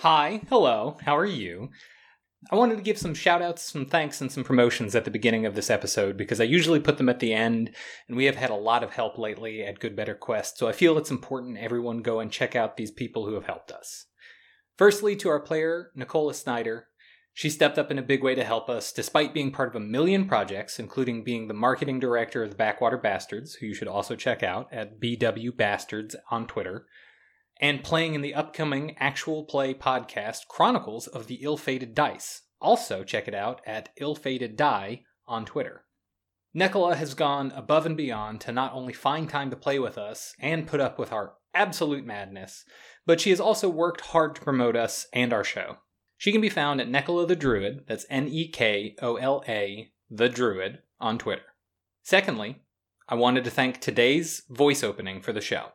[0.00, 1.70] Hi, hello, how are you?
[2.50, 5.46] I wanted to give some shout outs, some thanks, and some promotions at the beginning
[5.46, 7.70] of this episode because I usually put them at the end,
[8.08, 10.72] and we have had a lot of help lately at Good Better Quest, so I
[10.72, 14.06] feel it's important everyone go and check out these people who have helped us.
[14.76, 16.88] Firstly, to our player, Nicola Snyder.
[17.32, 19.84] She stepped up in a big way to help us, despite being part of a
[19.84, 24.16] million projects, including being the marketing director of the Backwater Bastards, who you should also
[24.16, 26.86] check out at BW Bastards on Twitter,
[27.64, 32.42] and playing in the upcoming actual play podcast Chronicles of the Ill Fated Dice.
[32.60, 35.86] Also, check it out at Ill Fated Die on Twitter.
[36.52, 40.34] Nicola has gone above and beyond to not only find time to play with us
[40.38, 42.66] and put up with our absolute madness,
[43.06, 45.78] but she has also worked hard to promote us and our show.
[46.18, 49.90] She can be found at Nekola the Druid, that's N E K O L A,
[50.10, 51.54] the Druid, on Twitter.
[52.02, 52.60] Secondly,
[53.08, 55.68] I wanted to thank today's voice opening for the show,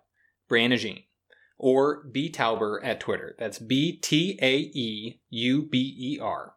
[0.51, 1.01] Brianna Jean,
[1.59, 3.35] or B Taeuber at Twitter.
[3.37, 6.53] That's B T A E U B E R.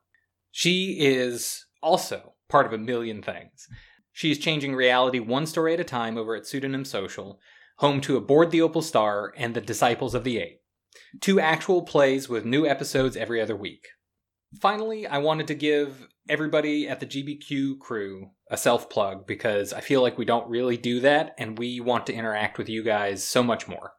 [0.50, 3.66] She is also part of a million things.
[4.12, 7.40] She is changing reality one story at a time over at Pseudonym Social,
[7.78, 10.62] home to Aboard the Opal Star and The Disciples of the Eight
[11.20, 13.88] two actual plays with new episodes every other week.
[14.60, 19.80] Finally, I wanted to give everybody at the GBQ crew a self plug because I
[19.80, 23.24] feel like we don't really do that and we want to interact with you guys
[23.24, 23.92] so much more.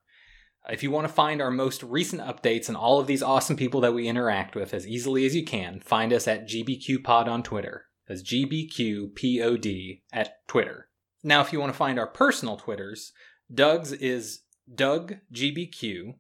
[0.70, 3.82] If you want to find our most recent updates and all of these awesome people
[3.82, 7.86] that we interact with as easily as you can, find us at GBQPod on Twitter.
[8.08, 10.88] That's GBQPOD at Twitter.
[11.22, 13.12] Now, if you want to find our personal Twitters,
[13.54, 14.42] Doug's is
[14.74, 16.16] Doug GBQ,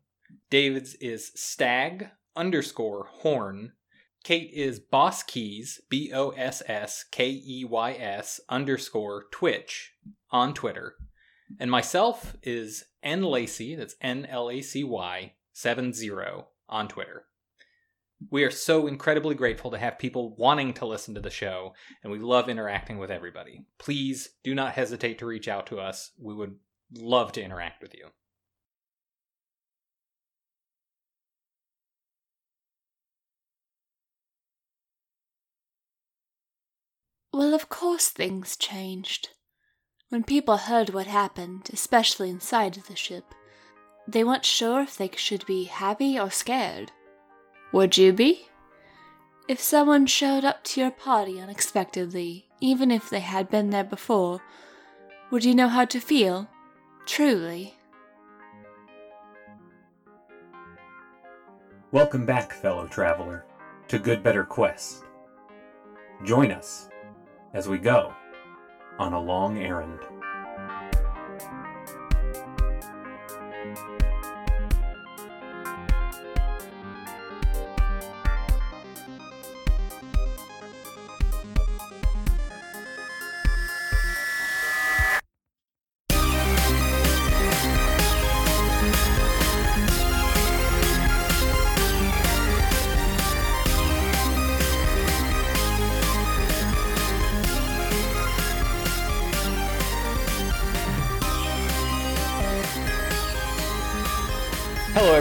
[0.50, 3.73] David's is stag underscore horn.
[4.23, 9.94] Kate is boss keys, B O S S K E Y S underscore twitch
[10.31, 10.95] on Twitter.
[11.59, 16.09] And myself is N Lacy, that's N L A C Y 70
[16.69, 17.25] on Twitter.
[18.31, 22.11] We are so incredibly grateful to have people wanting to listen to the show, and
[22.11, 23.65] we love interacting with everybody.
[23.77, 26.11] Please do not hesitate to reach out to us.
[26.17, 26.55] We would
[26.97, 28.07] love to interact with you.
[37.33, 39.29] Well, of course things changed.
[40.13, 43.34] When people heard what happened, especially inside the ship,
[44.07, 46.91] they weren't sure if they should be happy or scared.
[47.72, 48.47] Would you be?
[49.47, 54.40] If someone showed up to your party unexpectedly, even if they had been there before,
[55.31, 56.47] would you know how to feel?
[57.07, 57.73] Truly.
[61.91, 63.46] Welcome back, fellow traveler,
[63.88, 65.06] to Good Better Quest.
[66.23, 66.88] Join us
[67.56, 68.13] as we go
[68.99, 69.99] on a long errand.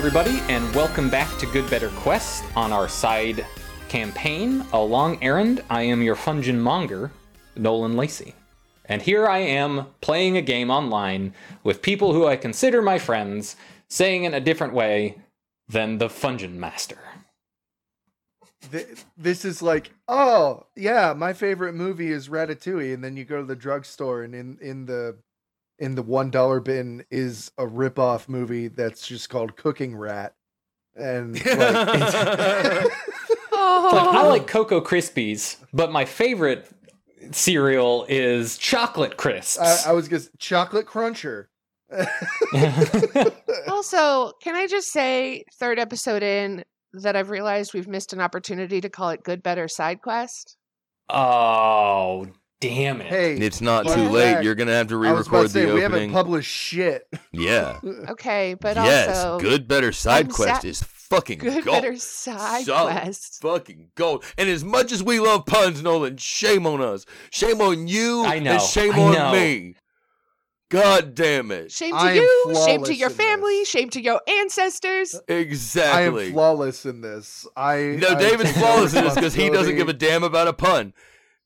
[0.04, 3.46] Everybody, and welcome back to Good Better Quest on our side
[3.88, 5.62] campaign, A Long Errand.
[5.70, 7.12] I am your Fungin Monger,
[7.54, 8.34] Nolan Lacey.
[8.86, 13.54] And here I am playing a game online with people who I consider my friends,
[13.88, 15.18] saying in a different way
[15.68, 16.98] than the Fungin Master.
[19.16, 23.46] This is like, oh yeah, my favorite movie is Ratatouille, and then you go to
[23.46, 25.18] the drugstore, and in in the
[25.78, 30.34] in the one dollar bin is a rip off movie that's just called Cooking Rat,
[30.94, 32.86] and like, it's-
[33.54, 34.46] It's like, I like oh.
[34.46, 36.68] Cocoa Krispies, but my favorite
[37.30, 39.86] cereal is Chocolate Crisps.
[39.86, 41.48] I, I was just chocolate cruncher.
[43.68, 48.80] Also, can I just say, third episode in, that I've realized we've missed an opportunity
[48.80, 50.56] to call it Good Better Side Quest?
[51.10, 52.26] oh,
[52.62, 53.06] damn it.
[53.08, 54.32] hey, It's not Fun too late.
[54.34, 56.50] fact, You're gonna have to I was about re-record to say the we haven't published
[56.50, 57.06] shit.
[57.32, 57.78] yeah.
[58.10, 58.90] Okay, but also.
[58.90, 59.08] yes.
[59.24, 61.54] also Good, better side I'm quest sa- is fucking gold.
[61.54, 61.82] Good gold.
[61.82, 63.42] Better Side Solid Quest.
[63.42, 64.24] Fucking gold.
[64.38, 67.04] And as much as we love puns, Nolan, shame on us.
[67.30, 68.24] Shame on you.
[68.24, 69.32] I know, And shame I on know.
[69.32, 69.74] me.
[70.70, 71.70] God damn it.
[71.70, 73.68] Shame to I you, shame to your family, this.
[73.68, 75.14] shame to your ancestors.
[75.28, 75.92] Exactly.
[75.92, 76.32] I am Exactly.
[76.32, 77.46] flawless in this.
[77.54, 80.54] I no, I David's flawless in this because he doesn't give a damn about a
[80.54, 80.94] pun.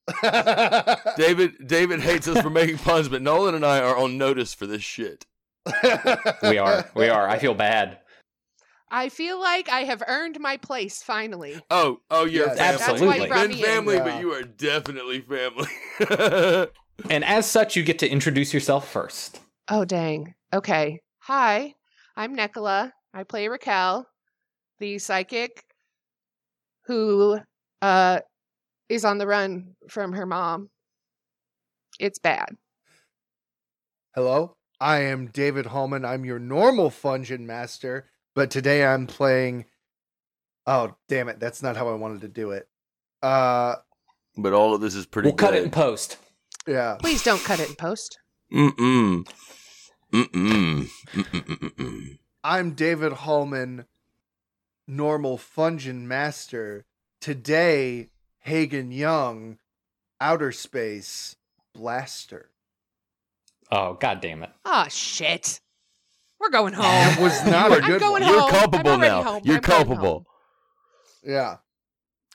[1.16, 4.66] David David hates us for making puns, but Nolan and I are on notice for
[4.66, 5.26] this shit.
[6.42, 6.88] We are.
[6.94, 7.28] We are.
[7.28, 7.98] I feel bad.
[8.88, 11.60] I feel like I have earned my place finally.
[11.70, 12.56] Oh, oh, you're Yes.
[12.58, 12.74] family.
[12.82, 13.06] Absolutely.
[13.06, 13.64] That's why you brought Been in.
[13.64, 14.04] family, Yeah.
[14.04, 16.68] but you are definitely family.
[17.10, 19.40] And as such, you get to introduce yourself first.
[19.68, 20.32] Oh, dang.
[20.54, 21.00] Okay.
[21.24, 21.74] Hi,
[22.16, 22.90] I'm Nicola.
[23.12, 24.06] I play Raquel,
[24.78, 25.62] the psychic
[26.86, 27.38] who
[27.82, 28.20] uh,
[28.88, 30.70] is on the run from her mom.
[31.98, 32.56] It's bad.
[34.14, 36.04] Hello, I am David Holman.
[36.04, 39.66] I'm your normal Fungin Master, but today I'm playing.
[40.66, 41.38] Oh, damn it.
[41.38, 42.68] That's not how I wanted to do it.
[43.22, 43.76] Uh,
[44.36, 46.18] but all of this is pretty We'll cut it in post.
[46.66, 46.96] yeah.
[47.00, 48.18] Please don't cut it in post.
[48.52, 49.26] Mm-mm.
[50.12, 50.88] Mm-mm.
[51.12, 52.18] Mm-mm.
[52.44, 53.86] I'm David Hallman,
[54.86, 56.84] normal Fungin Master.
[57.20, 58.10] Today,
[58.46, 59.58] Hagen Young,
[60.20, 61.34] Outer Space
[61.74, 62.50] Blaster.
[63.72, 64.50] Oh, god damn it.
[64.64, 65.60] Oh, shit.
[66.38, 66.84] We're going home.
[66.84, 68.32] That was not a I'm good going one.
[68.32, 69.22] You're culpable now.
[69.24, 69.42] home.
[69.44, 70.26] You're I'm culpable.
[71.24, 71.56] Yeah.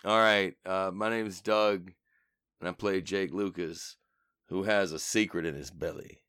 [0.03, 0.53] All right.
[0.65, 1.91] Uh, my name is Doug,
[2.59, 3.95] and I play Jake Lucas,
[4.49, 6.23] who has a secret in his belly.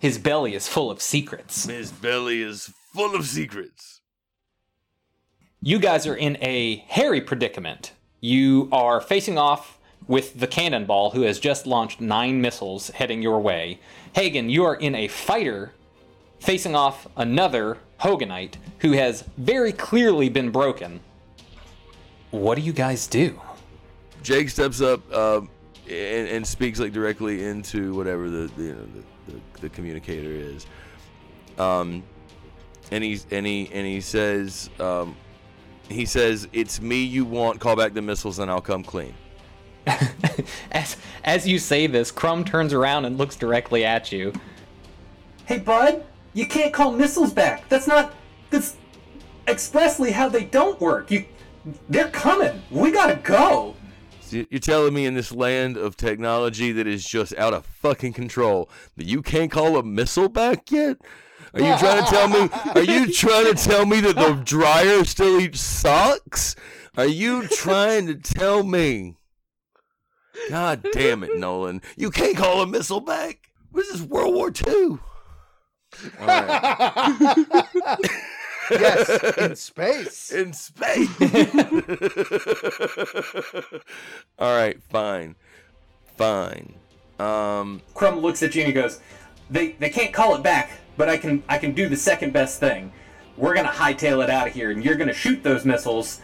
[0.00, 1.66] His belly is full of secrets.
[1.66, 4.00] His belly is full of secrets.
[5.62, 7.92] You guys are in a hairy predicament.
[8.20, 13.40] You are facing off with the cannonball, who has just launched nine missiles heading your
[13.40, 13.78] way.
[14.14, 15.72] Hagen, you are in a fighter
[16.40, 21.00] facing off another Hoganite who has very clearly been broken.
[22.30, 23.40] What do you guys do?
[24.22, 25.40] Jake steps up uh,
[25.88, 28.86] and, and speaks like directly into whatever the the, you know,
[29.26, 30.66] the, the, the communicator is.
[31.58, 32.02] Um,
[32.90, 35.16] and he's and he and he says um,
[35.90, 37.60] he says it's me you want.
[37.60, 39.14] Call back the missiles and I'll come clean.
[40.72, 44.32] as as you say this, Crumb turns around and looks directly at you.
[45.46, 46.04] Hey, bud,
[46.34, 47.68] you can't call missiles back.
[47.68, 48.14] That's not.
[48.50, 48.76] That's
[49.48, 51.10] expressly how they don't work.
[51.10, 51.24] You,
[51.88, 52.62] they're coming.
[52.70, 53.74] We gotta go.
[54.20, 57.66] So you- you're telling me in this land of technology that is just out of
[57.66, 60.98] fucking control that you can't call a missile back yet?
[61.54, 62.48] Are you trying to tell me?
[62.74, 66.54] Are you trying to tell me that the dryer still eats socks?
[66.96, 69.16] Are you trying to tell me?
[70.48, 71.82] God damn it, Nolan!
[71.96, 73.50] You can't call a missile back.
[73.72, 74.98] This is World War II.
[76.20, 78.08] All right.
[78.70, 80.30] yes, in space.
[80.30, 81.08] in space.
[84.38, 85.34] All right, fine,
[86.16, 86.74] fine.
[87.18, 89.00] Um, Crumb looks at you and he goes,
[89.50, 90.70] "They they can't call it back,
[91.00, 92.92] but I can I can do the second best thing.
[93.38, 96.20] We're gonna hightail it out of here, and you're gonna shoot those missiles.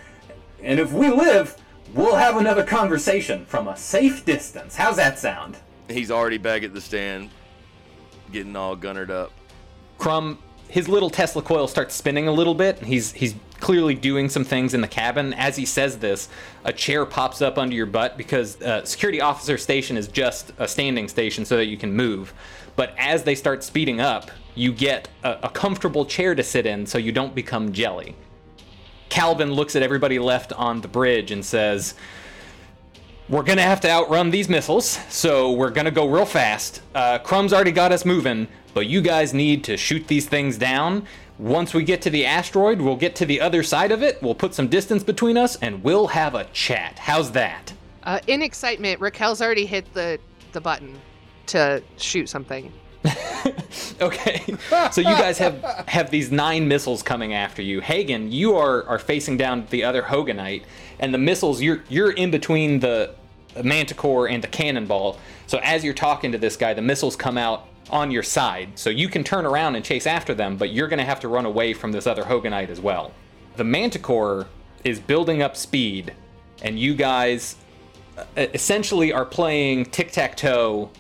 [0.63, 1.57] And if we live,
[1.95, 4.77] we'll have another conversation from a safe distance.
[4.77, 5.57] How's that sound?"
[5.89, 7.31] he's already back at the stand,
[8.33, 9.33] getting all gunnered up.
[9.97, 10.39] Crumb,
[10.69, 12.81] his little Tesla coil starts spinning a little bit.
[12.81, 15.33] He's he's clearly doing some things in the cabin.
[15.33, 16.29] As he says this,
[16.65, 20.69] a chair pops up under your butt because uh, security officer station is just a
[20.69, 22.35] standing station so that you can move.
[22.75, 26.87] But as they start speeding up, you get a, a comfortable chair to sit in
[26.87, 28.17] so you don't become jelly.
[29.09, 31.95] Calvin looks at everybody left on the bridge and says,
[33.29, 36.81] we're gonna have to outrun these missiles, so we're gonna go real fast.
[36.95, 41.07] Uh, Crumb's already got us moving, but you guys need to shoot these things down.
[41.39, 44.35] Once we get to the asteroid, we'll get to the other side of it, we'll
[44.35, 46.99] put some distance between us, and we'll have a chat.
[46.99, 47.73] How's that?
[48.05, 50.19] Uh, in excitement, Raquel's already hit the,
[50.53, 50.97] the button
[51.47, 52.73] to shoot something.
[54.01, 54.43] Okay,
[54.93, 57.81] so you guys have have these nine missiles coming after you.
[57.81, 60.65] Hagen, you are are facing down the other Hoganite,
[60.99, 63.15] and the missiles you're you're in between the
[63.63, 65.19] Manticore and the cannonball.
[65.47, 68.91] So as you're talking to this guy, the missiles come out on your side, so
[68.91, 71.73] you can turn around and chase after them, but you're gonna have to run away
[71.73, 73.13] from this other Hoganite as well.
[73.57, 74.47] The Manticore
[74.85, 76.13] is building up speed,
[76.63, 77.57] and you guys
[78.19, 80.91] uh, essentially are playing tic tac toe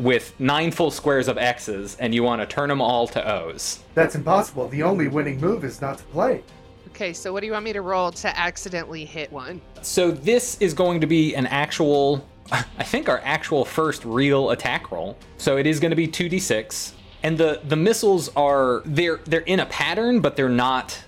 [0.00, 3.80] with nine full squares of X's and you want to turn them all to O's.
[3.94, 4.68] That's impossible.
[4.68, 6.42] The only winning move is not to play.
[6.88, 9.60] Okay, so what do you want me to roll to accidentally hit one?
[9.82, 14.90] So this is going to be an actual, I think our actual first real attack
[14.90, 15.16] roll.
[15.38, 16.92] So it is going to be 2d6.
[17.22, 20.98] And the, the missiles are, they're, they're in a pattern, but they're not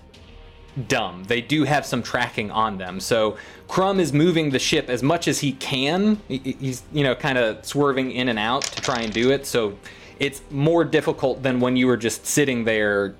[0.87, 1.23] dumb.
[1.25, 2.99] They do have some tracking on them.
[2.99, 3.37] So
[3.67, 6.19] Crumb is moving the ship as much as he can.
[6.27, 9.45] He's, you know, kind of swerving in and out to try and do it.
[9.45, 9.77] So
[10.19, 13.15] it's more difficult than when you were just sitting there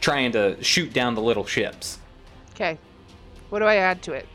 [0.00, 1.98] trying to shoot down the little ships.
[2.54, 2.78] Okay,
[3.50, 4.28] what do I add to it?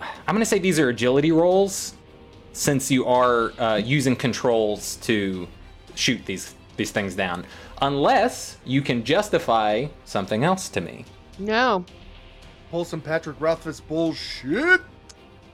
[0.00, 1.94] I'm going to say these are agility rolls
[2.52, 5.48] since you are uh, using controls to
[5.94, 7.44] shoot these these things down.
[7.80, 11.04] Unless you can justify something else to me.
[11.38, 11.84] No,
[12.70, 14.80] pull some Patrick Rothfuss bullshit.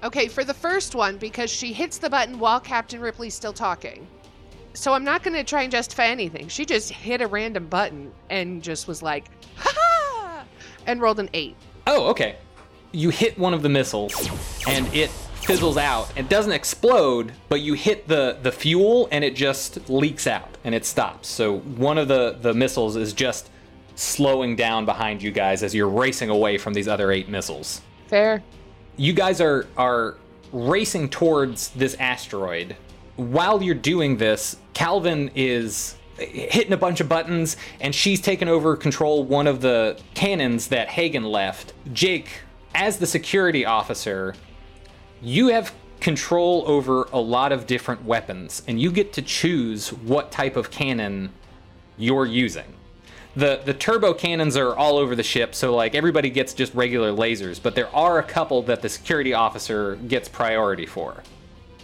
[0.02, 4.06] Okay, for the first one, because she hits the button while Captain Ripley's still talking.
[4.74, 6.46] So I'm not going to try and justify anything.
[6.46, 9.24] She just hit a random button and just was like,
[9.56, 10.44] ha ha!
[10.86, 11.56] And rolled an eight.
[11.88, 12.36] Oh, okay.
[12.92, 14.14] You hit one of the missiles,
[14.68, 16.16] and it fizzles out.
[16.16, 20.74] It doesn't explode, but you hit the the fuel, and it just leaks out, and
[20.74, 21.28] it stops.
[21.28, 23.50] So one of the the missiles is just
[23.98, 27.80] slowing down behind you guys as you're racing away from these other eight missiles.
[28.06, 28.42] Fair.
[28.96, 30.16] You guys are are
[30.52, 32.76] racing towards this asteroid.
[33.16, 38.76] While you're doing this, Calvin is hitting a bunch of buttons and she's taken over
[38.76, 41.72] control one of the cannons that Hagen left.
[41.92, 42.42] Jake,
[42.74, 44.34] as the security officer,
[45.20, 50.30] you have control over a lot of different weapons and you get to choose what
[50.30, 51.32] type of cannon
[51.96, 52.77] you're using.
[53.36, 57.12] The the turbo cannons are all over the ship, so like everybody gets just regular
[57.12, 61.22] lasers, but there are a couple that the security officer gets priority for.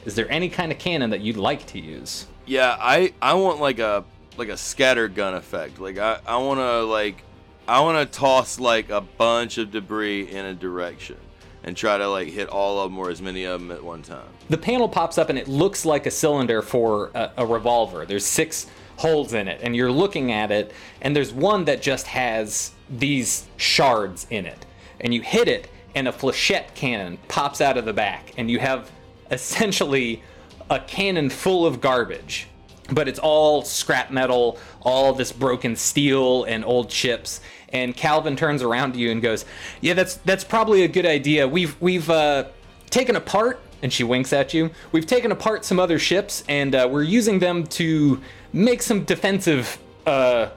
[0.04, 2.26] Is there any kind of cannon that you'd like to use?
[2.46, 4.04] Yeah, I I want like a
[4.36, 5.78] like a scatter gun effect.
[5.78, 7.22] Like I I want to like
[7.66, 11.16] I want to toss like a bunch of debris in a direction
[11.62, 14.02] and try to like hit all of them or as many of them at one
[14.02, 14.26] time.
[14.50, 18.04] The panel pops up and it looks like a cylinder for a, a revolver.
[18.04, 22.06] There's six holes in it, and you're looking at it, and there's one that just
[22.06, 24.66] has these shards in it.
[25.00, 28.58] And you hit it, and a flechette cannon pops out of the back, and you
[28.58, 28.90] have
[29.30, 30.22] essentially
[30.70, 32.48] a cannon full of garbage.
[32.92, 37.40] But it's all scrap metal, all this broken steel and old chips.
[37.70, 39.46] And Calvin turns around to you and goes,
[39.80, 41.48] "Yeah, that's that's probably a good idea.
[41.48, 42.44] We've we've uh,
[42.90, 44.70] taken apart." And she winks at you.
[44.92, 48.20] We've taken apart some other ships, and uh, we're using them to
[48.54, 50.48] make some defensive uh,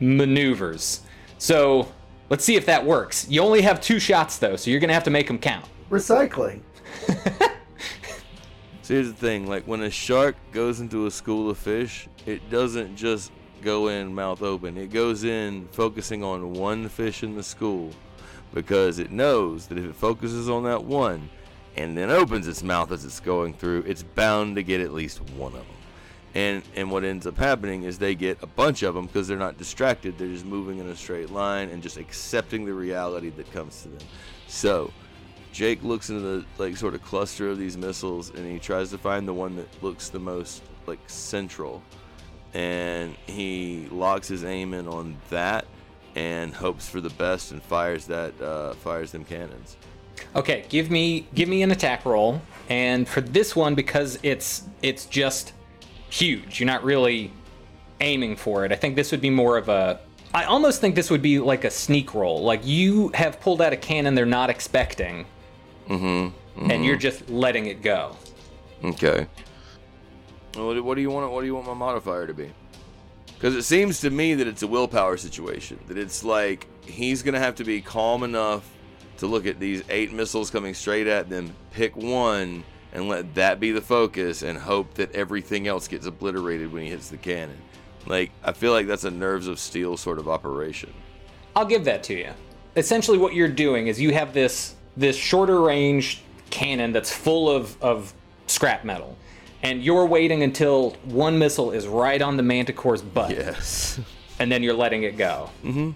[0.00, 1.00] maneuvers.
[1.38, 1.90] So
[2.28, 3.26] let's see if that works.
[3.30, 5.64] You only have two shots though, so you're gonna have to make them count.
[5.90, 6.60] Recycling.
[8.84, 12.50] So here's the thing, like when a shark goes into a school of fish, it
[12.50, 13.30] doesn't just
[13.62, 14.76] go in mouth open.
[14.76, 17.92] It goes in focusing on one fish in the school
[18.52, 21.30] because it knows that if it focuses on that one
[21.76, 25.20] and then opens its mouth as it's going through, it's bound to get at least
[25.30, 25.76] one of them.
[26.34, 29.36] And and what ends up happening is they get a bunch of them because they're
[29.36, 30.16] not distracted.
[30.16, 33.88] They're just moving in a straight line and just accepting the reality that comes to
[33.88, 34.06] them.
[34.48, 34.92] So,
[35.52, 38.98] Jake looks into the like sort of cluster of these missiles and he tries to
[38.98, 41.82] find the one that looks the most like central
[42.54, 45.66] and he locks his aim in on that
[46.14, 49.76] and hopes for the best and fires that uh, fires them cannons.
[50.36, 55.06] Okay, give me give me an attack roll, and for this one because it's it's
[55.06, 55.52] just
[56.12, 56.60] huge.
[56.60, 57.32] You're not really
[58.00, 58.72] aiming for it.
[58.72, 60.00] I think this would be more of a.
[60.34, 62.42] I almost think this would be like a sneak roll.
[62.42, 65.26] Like you have pulled out a cannon they're not expecting,
[65.88, 66.70] Mm-hmm.
[66.70, 68.16] and you're just letting it go.
[68.84, 69.26] Okay.
[70.56, 71.30] Well, What, what do you want?
[71.32, 72.50] What do you want my modifier to be?
[73.34, 75.78] Because it seems to me that it's a willpower situation.
[75.88, 78.68] That it's like he's gonna have to be calm enough
[79.18, 83.58] to look at these eight missiles coming straight at them, pick one, and let that
[83.60, 87.56] be the focus, and hope that everything else gets obliterated when he hits the cannon.
[88.06, 90.92] Like I feel like that's a nerves of steel sort of operation.
[91.54, 92.30] I'll give that to you.
[92.76, 97.80] Essentially, what you're doing is you have this this shorter range cannon that's full of
[97.82, 98.12] of
[98.46, 99.16] scrap metal,
[99.62, 104.00] and you're waiting until one missile is right on the Manticore's butt, Yes.
[104.38, 105.48] and then you're letting it go.
[105.64, 105.90] Mm-hmm.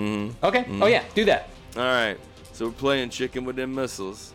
[0.00, 0.44] Mm-hmm.
[0.44, 0.66] Okay.
[0.82, 1.48] Oh yeah, do that.
[1.76, 2.16] All right,
[2.52, 4.32] so we're playing chicken with them missiles,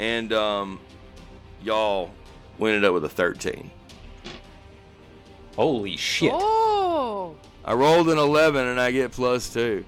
[0.00, 0.80] and um,
[1.62, 2.10] y'all
[2.58, 3.70] we ended up with a 13.
[5.54, 6.32] Holy shit.
[6.34, 7.36] Oh.
[7.64, 9.84] I rolled an 11 and I get plus two.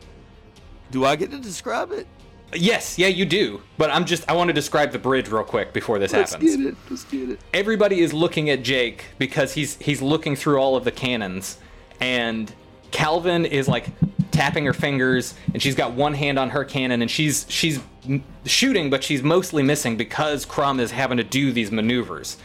[0.90, 2.06] Do I get to describe it?
[2.54, 3.62] Yes, yeah, you do.
[3.78, 6.32] But I'm just I want to describe the bridge real quick before this happens.
[6.32, 6.56] Let's happens.
[6.56, 6.76] get it.
[6.90, 7.40] Let's get it.
[7.54, 11.56] Everybody is looking at Jake because he's he's looking through all of the cannons
[12.00, 12.52] and
[12.90, 13.86] Calvin is like
[14.32, 17.80] tapping her fingers and she's got one hand on her cannon and she's she's
[18.44, 22.36] shooting but she's mostly missing because Crumb is having to do these maneuvers.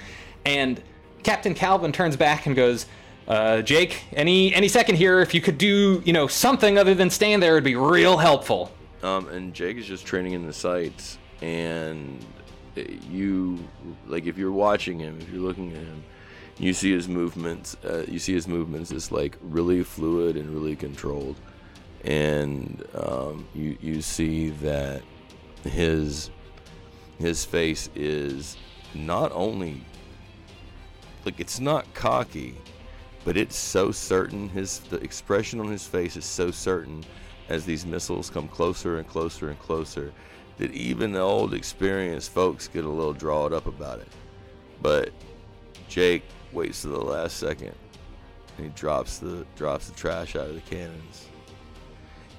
[0.46, 0.82] And
[1.24, 2.86] Captain Calvin turns back and goes,
[3.27, 7.10] uh, Jake, any any second here, if you could do, you know, something other than
[7.10, 8.72] stand there, it'd be real helpful.
[9.03, 12.25] Um, and Jake is just training in the sights, and
[12.77, 13.60] uh, you,
[14.08, 16.03] like, if you're watching him, if you're looking at him,
[16.58, 17.75] you see his movements.
[17.84, 21.36] Uh, you see his movements is like really fluid and really controlled,
[22.07, 25.01] and um, you you see that
[25.63, 26.31] his
[27.19, 28.55] his face is
[28.95, 29.83] not only
[31.25, 32.55] like it's not cocky,
[33.25, 34.47] but it's so certain.
[34.47, 37.03] His the expression on his face is so certain
[37.49, 40.13] as these missiles come closer and closer and closer
[40.57, 44.07] that even the old experienced folks get a little drawed up about it.
[44.81, 45.11] But
[45.89, 46.23] Jake
[46.53, 47.75] waits to the last second
[48.57, 51.26] and he drops the drops the trash out of the cannons.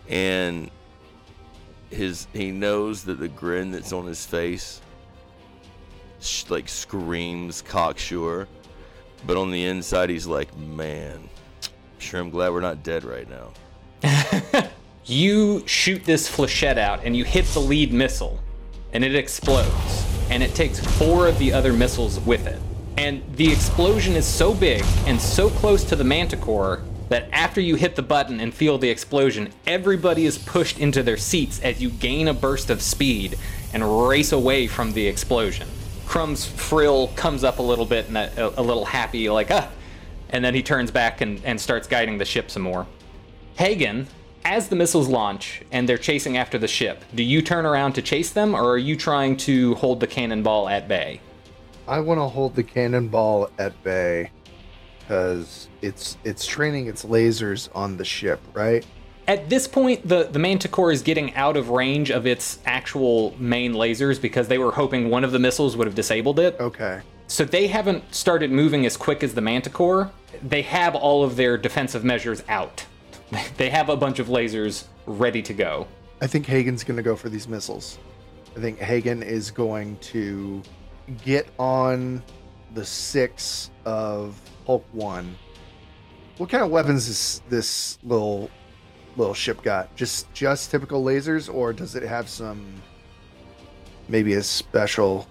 [0.09, 0.71] And
[1.91, 4.81] his he knows that the grin that's on his face
[6.21, 8.49] sh- like screams cocksure,
[9.27, 11.29] but on the inside he's like, "Man,
[11.99, 14.69] sure I'm glad we're not dead right now."
[15.09, 18.39] You shoot this flechette out and you hit the lead missile,
[18.93, 20.05] and it explodes.
[20.29, 22.61] And it takes four of the other missiles with it.
[22.99, 27.75] And the explosion is so big and so close to the manticore that after you
[27.75, 31.91] hit the button and feel the explosion, everybody is pushed into their seats as you
[31.91, 33.39] gain a burst of speed
[33.73, 35.69] and race away from the explosion.
[36.07, 39.69] Crumb's frill comes up a little bit and a, a little happy, like, ah,
[40.31, 42.87] and then he turns back and, and starts guiding the ship some more.
[43.57, 44.07] Hagen,
[44.45, 48.03] as the missiles launch and they're chasing after the ship, do you turn around to
[48.03, 51.21] chase them or are you trying to hold the cannonball at bay?
[51.87, 54.31] I want to hold the cannonball at bay
[55.09, 58.85] because it's it's training its lasers on the ship, right?
[59.27, 63.75] At this point, the, the Manticore is getting out of range of its actual main
[63.75, 66.57] lasers because they were hoping one of the missiles would have disabled it.
[66.59, 67.01] Okay.
[67.27, 70.11] So they haven't started moving as quick as the Manticore.
[70.43, 72.85] They have all of their defensive measures out.
[73.59, 75.87] They have a bunch of lasers ready to go.
[76.23, 77.99] I think Hagen's going to go for these missiles.
[78.57, 80.63] I think Hagen is going to
[81.23, 82.23] get on
[82.73, 85.35] the six of Hulk One.
[86.37, 88.51] What kind of weapons is this little
[89.17, 89.97] little ship got?
[89.97, 92.75] Just just typical lasers, or does it have some
[94.09, 95.27] maybe a special?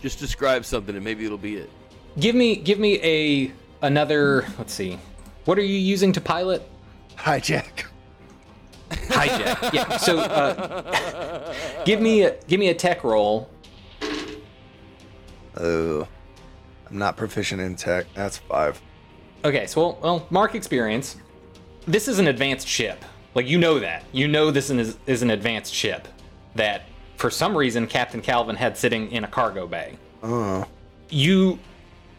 [0.00, 1.70] Just describe something and maybe it'll be it.
[2.18, 3.52] Give me give me a
[3.82, 4.98] another let's see.
[5.44, 6.66] What are you using to pilot?
[7.18, 7.84] hijack.
[8.90, 9.74] Hijack.
[9.74, 9.96] yeah.
[9.98, 11.54] So uh,
[11.84, 13.50] give me a give me a tech roll.
[15.58, 16.08] Oh,
[16.94, 18.06] I'm not proficient in tech.
[18.14, 18.80] That's five.
[19.44, 21.16] Okay, so well, well, mark experience.
[21.86, 23.04] This is an advanced ship.
[23.34, 24.04] Like you know that.
[24.12, 26.06] You know this is, is an advanced ship
[26.54, 26.82] that
[27.16, 29.98] for some reason Captain Calvin had sitting in a cargo bay.
[30.22, 30.64] Oh,
[31.10, 31.58] You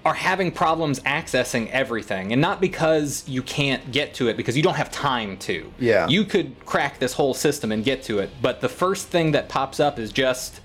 [0.04, 4.62] are having problems accessing everything and not because you can't get to it because you
[4.62, 5.72] don't have time to.
[5.80, 6.06] Yeah.
[6.10, 9.48] You could crack this whole system and get to it, but the first thing that
[9.48, 10.60] pops up is just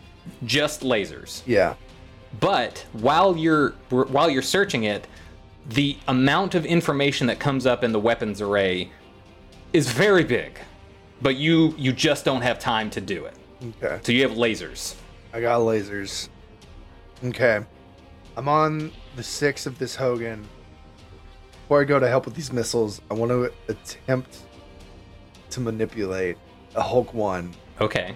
[0.44, 1.42] just lasers.
[1.46, 1.74] yeah.
[2.38, 5.06] But while you're while you're searching it,
[5.66, 8.92] the amount of information that comes up in the weapons array
[9.72, 10.58] is very big.
[11.20, 13.34] But you you just don't have time to do it.
[13.82, 13.98] Okay.
[14.02, 14.94] So you have lasers.
[15.32, 16.28] I got lasers.
[17.24, 17.60] Okay.
[18.36, 20.46] I'm on the six of this Hogan.
[21.62, 24.38] Before I go to help with these missiles, I want to attempt
[25.50, 26.36] to manipulate
[26.74, 27.52] a Hulk one.
[27.80, 28.14] Okay.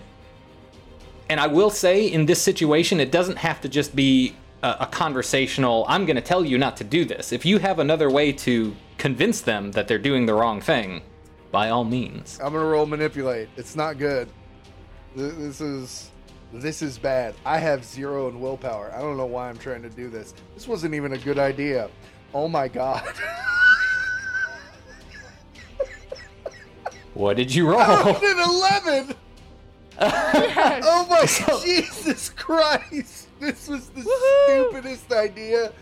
[1.35, 4.87] And I will say, in this situation, it doesn't have to just be a, a
[4.87, 7.33] conversational, I'm going to tell you not to do this.
[7.33, 11.03] If you have another way to convince them that they're doing the wrong thing,
[11.51, 12.39] by all means.
[12.41, 13.49] I'm gonna roll manipulate.
[13.57, 14.29] It's not good.
[15.17, 16.13] This is
[16.53, 17.35] this is bad.
[17.45, 18.93] I have zero in willpower.
[18.95, 20.35] I don't know why I'm trying to do this.
[20.55, 21.91] This wasn't even a good idea.
[22.33, 23.03] Oh my god.
[27.15, 27.81] What did you roll?
[27.81, 29.15] an 11.
[30.01, 31.27] Oh my
[31.65, 33.29] Jesus Christ!
[33.41, 34.03] This was the
[34.47, 35.73] stupidest idea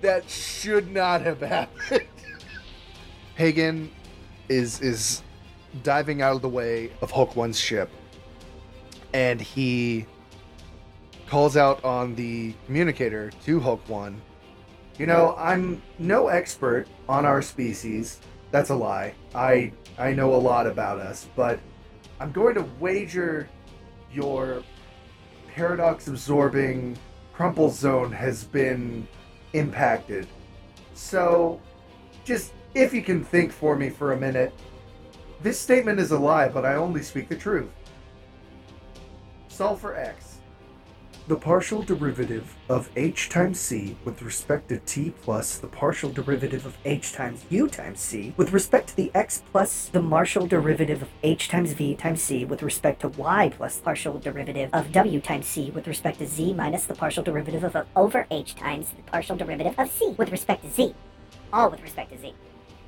[0.00, 2.06] that should not have happened.
[3.36, 3.90] Hagen
[4.48, 5.22] is is
[5.82, 7.90] diving out of the way of Hulk One's ship,
[9.12, 10.06] and he
[11.26, 14.20] calls out on the communicator to Hulk One.
[14.98, 18.20] You know, I'm no expert on our species.
[18.50, 19.14] That's a lie.
[19.34, 21.60] I I know a lot about us, but
[22.18, 23.48] I'm going to wager
[24.12, 24.62] your
[25.54, 26.96] paradox absorbing
[27.32, 29.06] crumple zone has been
[29.52, 30.26] impacted.
[30.94, 31.60] So,
[32.24, 34.52] just if you can think for me for a minute,
[35.42, 37.70] this statement is a lie, but I only speak the truth.
[39.48, 40.29] Solve for x.
[41.28, 46.66] The partial derivative of h times c with respect to t plus the partial derivative
[46.66, 51.02] of h times u times c with respect to the x plus the partial derivative
[51.02, 55.20] of h times v times c with respect to y plus partial derivative of w
[55.20, 59.02] times c with respect to z minus the partial derivative of over h times the
[59.02, 60.94] partial derivative of c with respect to z.
[61.52, 62.34] All with respect to z.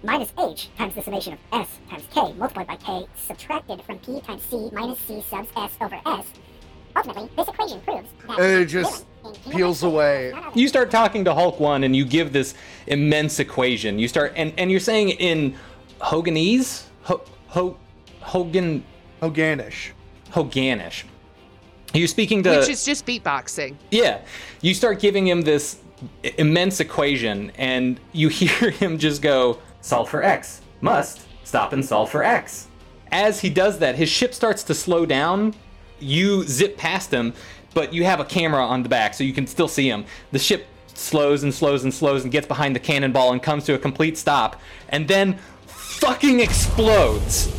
[0.02, 4.20] Minus h times the summation of s times k multiplied by k subtracted from p
[4.20, 6.26] times c minus c subs s over s.
[6.96, 9.06] Ultimately, this equation proves that it just
[9.50, 10.32] peels away.
[10.54, 12.54] you start talking to Hulk One and you give this
[12.86, 13.98] immense equation.
[13.98, 15.56] You start and and you're saying in
[16.00, 17.76] Hoganese, ho, ho
[18.20, 18.84] Hogan
[19.20, 19.90] Hoganish.
[20.30, 21.04] Hoganish.
[21.94, 23.76] You're speaking to Which is just beatboxing.
[23.90, 24.22] Yeah.
[24.62, 25.78] You start giving him this
[26.38, 32.10] immense equation, and you hear him just go, solve for x, must, stop and solve
[32.10, 32.68] for x.
[33.10, 35.54] As he does that, his ship starts to slow down.
[36.02, 37.34] You zip past them,
[37.74, 40.04] but you have a camera on the back, so you can still see them.
[40.32, 43.74] The ship slows and slows and slows and gets behind the cannonball and comes to
[43.74, 47.52] a complete stop, and then fucking explodes.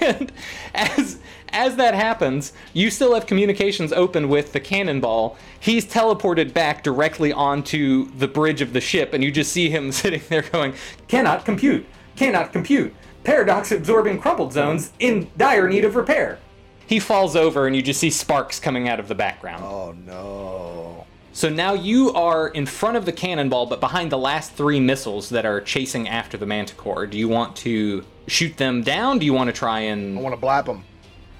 [0.00, 0.32] and
[0.74, 1.18] as
[1.52, 5.36] as that happens, you still have communications open with the cannonball.
[5.58, 9.92] He's teleported back directly onto the bridge of the ship, and you just see him
[10.00, 10.74] sitting there going,
[11.08, 12.94] "Cannot compute, cannot compute.
[13.24, 16.38] Paradox absorbing crumpled zones in dire need of repair."
[16.86, 19.62] He falls over, and you just see sparks coming out of the background.
[19.64, 21.06] Oh no.
[21.32, 25.28] So now you are in front of the cannonball, but behind the last three missiles
[25.28, 27.06] that are chasing after the Manticore.
[27.06, 29.20] Do you want to shoot them down?
[29.20, 30.18] Do you want to try and?
[30.18, 30.84] I want to blap them.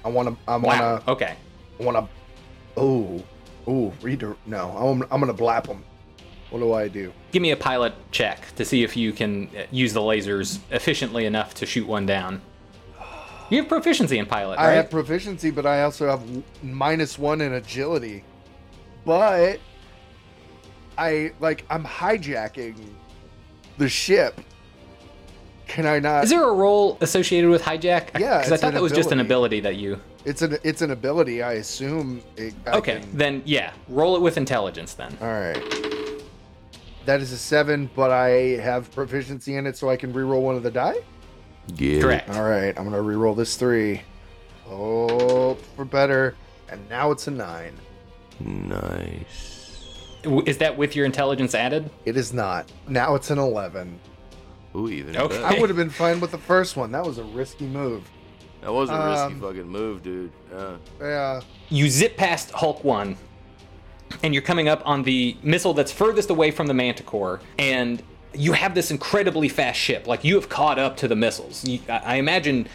[0.05, 0.37] I want to.
[0.47, 1.11] I want to.
[1.11, 1.35] Okay.
[1.79, 2.07] I want to.
[2.77, 3.21] Oh,
[3.67, 4.37] oh, reader.
[4.45, 5.03] No, I'm.
[5.11, 5.83] I'm gonna blap him.
[6.51, 7.11] What do I do?
[7.31, 11.25] Give me a pilot check to see if you can uh, use the lasers efficiently
[11.25, 12.41] enough to shoot one down.
[13.49, 16.21] You have proficiency in pilot, I have proficiency, but I also have
[16.63, 18.23] minus one in agility.
[19.05, 19.59] But
[20.97, 21.65] I like.
[21.69, 22.75] I'm hijacking
[23.77, 24.39] the ship.
[25.67, 26.23] Can I not?
[26.25, 28.17] Is there a role associated with hijack?
[28.19, 29.59] Yeah, because I thought that was just an ability.
[29.59, 29.99] ability that you.
[30.23, 30.57] It's an.
[30.63, 31.41] It's an ability.
[31.43, 32.21] I assume.
[32.37, 35.17] It, I Okay, can- then yeah, roll it with intelligence then.
[35.21, 35.57] All right.
[37.05, 38.29] That is a seven, but I
[38.61, 40.97] have proficiency in it, so I can reroll one of the die.
[41.75, 42.01] Yeah.
[42.01, 42.29] Correct.
[42.31, 44.01] All right, I'm gonna reroll this three.
[44.69, 46.35] Oh, for better.
[46.69, 47.73] And now it's a nine.
[48.39, 50.17] Nice.
[50.45, 51.89] Is that with your intelligence added?
[52.05, 52.71] It is not.
[52.87, 53.99] Now it's an eleven.
[54.75, 55.35] Ooh, even Okay.
[55.41, 55.45] better.
[55.57, 56.91] I would have been fine with the first one.
[56.91, 58.09] That was a risky move.
[58.61, 60.31] That was a risky Um, fucking move, dude.
[60.53, 60.75] Yeah.
[61.01, 61.41] Yeah.
[61.69, 63.17] you zip past Hulk 1
[64.23, 68.01] and you're coming up on the missile that's furthest away from the Manticore and
[68.33, 70.07] you have this incredibly fast ship.
[70.07, 71.65] Like you have caught up to the missiles.
[71.67, 72.67] You, I imagine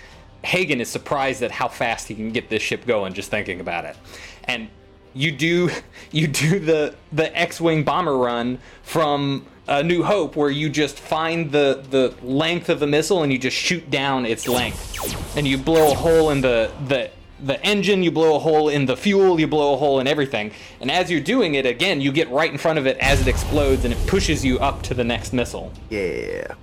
[0.43, 3.85] Hagen is surprised at how fast he can get this ship going just thinking about
[3.85, 3.97] it.
[4.45, 4.69] And
[5.15, 5.71] you do
[6.13, 11.51] you do the the X-wing bomber run from a New Hope where you just find
[11.51, 15.37] the the length of the missile and you just shoot down its length.
[15.37, 17.11] And you blow a hole in the the
[17.47, 20.51] the engine, you blow a hole in the fuel, you blow a hole in everything.
[20.81, 23.29] And as you're doing it, again, you get right in front of it as it
[23.29, 25.73] explodes and it pushes you up to the next missile.
[25.89, 26.55] Yeah.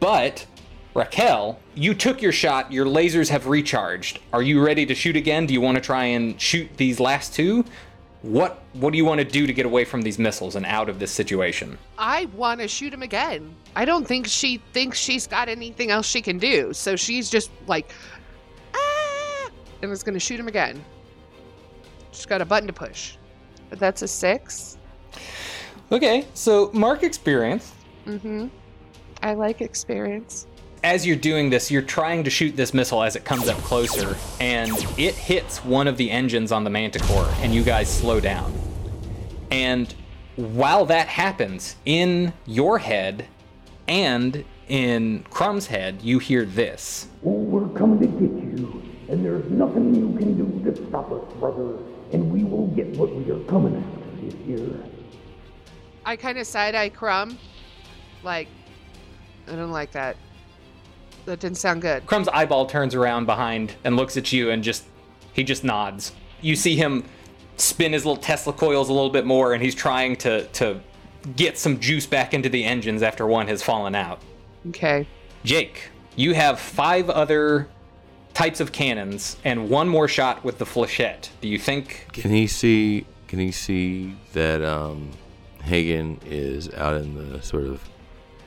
[0.00, 0.46] But,
[0.94, 4.18] Raquel, you took your shot, your lasers have recharged.
[4.32, 5.46] Are you ready to shoot again?
[5.46, 7.64] Do you want to try and shoot these last two?
[8.22, 10.90] What what do you want to do to get away from these missiles and out
[10.90, 11.78] of this situation?
[11.96, 13.54] I want to shoot him again.
[13.74, 16.74] I don't think she thinks she's got anything else she can do.
[16.74, 17.90] So she's just like,
[19.82, 20.84] and was going to shoot him again.
[22.12, 23.16] She's got a button to push.
[23.68, 24.78] But that's a six.
[25.92, 27.72] Okay, so mark experience.
[28.06, 28.48] Mm-hmm.
[29.22, 30.46] I like experience.
[30.82, 34.16] as you're doing this, you're trying to shoot this missile as it comes up closer,
[34.40, 38.52] and it hits one of the engines on the Manticore, and you guys slow down.
[39.50, 39.94] And
[40.36, 43.26] while that happens, in your head
[43.88, 47.08] and in Crumb's head, you hear this.
[47.24, 48.29] Oh, we're coming to get you, and there's
[49.50, 51.78] nothing you can do to stop us, brother.
[52.12, 54.80] And we will get what we are coming after this year.
[56.04, 57.38] I kind of side eye Crumb.
[58.22, 58.48] Like,
[59.46, 60.16] I don't like that.
[61.26, 62.06] That didn't sound good.
[62.06, 64.84] Crumb's eyeball turns around behind and looks at you and just
[65.32, 66.12] he just nods.
[66.40, 67.04] You see him
[67.56, 70.80] spin his little Tesla coils a little bit more and he's trying to to
[71.36, 74.22] get some juice back into the engines after one has fallen out.
[74.68, 75.06] Okay.
[75.44, 77.68] Jake, you have five other
[78.34, 81.28] types of cannons and one more shot with the flechette.
[81.40, 83.06] Do you think Can he see?
[83.28, 85.10] Can he see that um,
[85.62, 87.88] Hagen is out in the sort of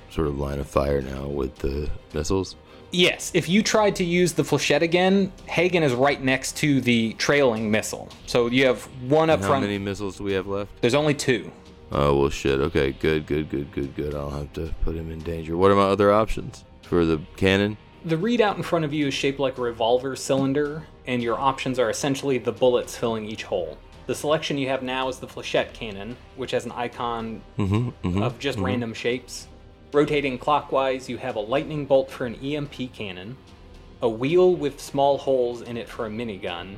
[0.10, 2.56] sort of line of fire now with the missiles?
[2.92, 7.14] Yes, if you tried to use the flechette again, Hagen is right next to the
[7.14, 8.08] trailing missile.
[8.28, 9.64] So you have one up How front.
[9.64, 10.70] How many missiles do we have left?
[10.82, 11.52] There's only two.
[11.92, 12.60] Oh well, shit.
[12.60, 14.16] Okay, good, good, good, good, good.
[14.16, 15.58] I'll have to put him in danger.
[15.58, 17.78] What are my other options for the cannon?
[18.06, 21.80] The readout in front of you is shaped like a revolver cylinder, and your options
[21.80, 23.78] are essentially the bullets filling each hole.
[24.08, 27.90] The selection you have now is the flechette cannon, which has an icon Mm-hmm.
[28.06, 28.22] mm-hmm.
[28.22, 29.48] of just random shapes.
[29.94, 33.38] Rotating clockwise, you have a lightning bolt for an EMP cannon,
[34.02, 36.76] a wheel with small holes in it for a minigun,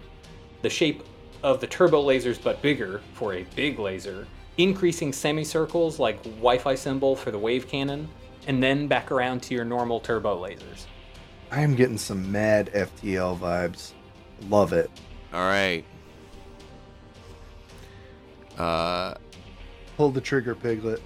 [0.61, 1.03] the shape
[1.41, 6.75] of the turbo lasers but bigger for a big laser, increasing semicircles like Wi Fi
[6.75, 8.07] symbol for the wave cannon,
[8.45, 10.85] and then back around to your normal turbo lasers.
[11.51, 13.91] I am getting some mad FTL vibes.
[14.49, 14.89] Love it.
[15.33, 15.85] All right.
[18.57, 19.15] Uh,
[19.97, 21.01] Pull the trigger, Piglet.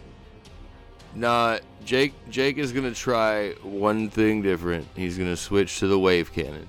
[1.16, 1.60] nah.
[1.86, 2.14] Jake.
[2.30, 4.88] Jake is gonna try one thing different.
[4.96, 6.68] He's gonna switch to the wave cannon.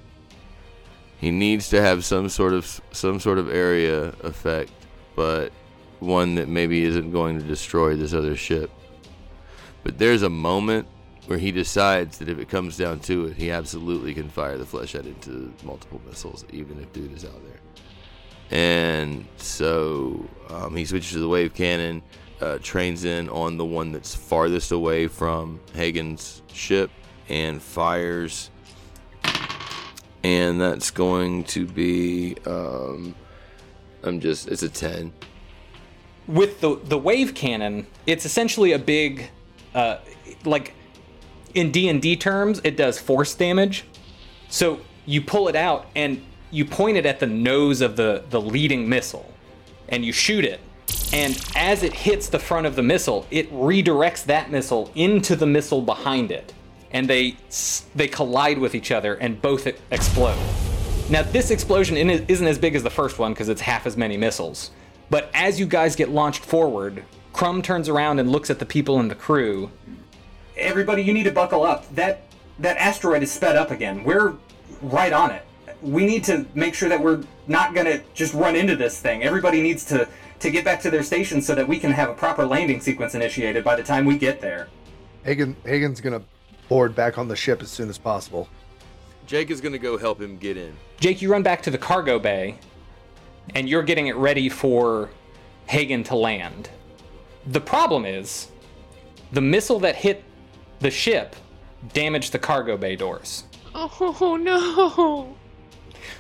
[1.19, 4.71] He needs to have some sort of some sort of area effect,
[5.17, 5.53] but
[5.99, 8.71] one that maybe isn't going to destroy this other ship.
[9.83, 10.87] But there's a moment
[11.31, 14.65] where he decides that if it comes down to it, he absolutely can fire the
[14.65, 17.61] flechette into multiple missiles, even if dude is out there.
[18.51, 22.03] And so um, he switches to the wave cannon,
[22.41, 26.91] uh, trains in on the one that's farthest away from Hagen's ship,
[27.29, 28.51] and fires.
[30.25, 33.15] And that's going to be, um,
[34.03, 35.13] I'm just, it's a 10.
[36.27, 39.31] with the the wave cannon, it's essentially a big,
[39.77, 39.99] uh,
[40.45, 40.75] like
[41.55, 43.85] in D and D terms, it does force damage.
[44.49, 48.41] So you pull it out and you point it at the nose of the the
[48.41, 49.33] leading missile,
[49.89, 50.61] and you shoot it.
[51.13, 55.47] And as it hits the front of the missile, it redirects that missile into the
[55.47, 56.53] missile behind it,
[56.91, 57.37] and they
[57.95, 60.39] they collide with each other and both explode.
[61.09, 64.17] Now, this explosion isn't as big as the first one because it's half as many
[64.17, 64.71] missiles.
[65.11, 69.01] But as you guys get launched forward, Crumb turns around and looks at the people
[69.01, 69.71] in the crew.
[70.71, 71.93] Everybody, you need to buckle up.
[71.97, 72.23] That
[72.61, 74.05] that asteroid is sped up again.
[74.05, 74.35] We're
[74.81, 75.45] right on it.
[75.83, 79.25] We need to make sure that we're not gonna just run into this thing.
[79.25, 82.15] Everybody needs to to get back to their stations so that we can have a
[82.15, 84.69] proper landing sequence initiated by the time we get there.
[85.25, 86.23] Hagen Hagen's gonna
[86.69, 88.49] board back on the ship as soon as possible.
[89.27, 90.77] Jake is going to go help him get in.
[90.99, 92.59] Jake, you run back to the cargo bay,
[93.55, 95.11] and you're getting it ready for
[95.67, 96.71] Hagen to land.
[97.47, 98.49] The problem is,
[99.31, 100.25] the missile that hit
[100.81, 101.37] the ship
[101.93, 103.45] damaged the cargo bay doors.
[103.75, 105.37] Oh no.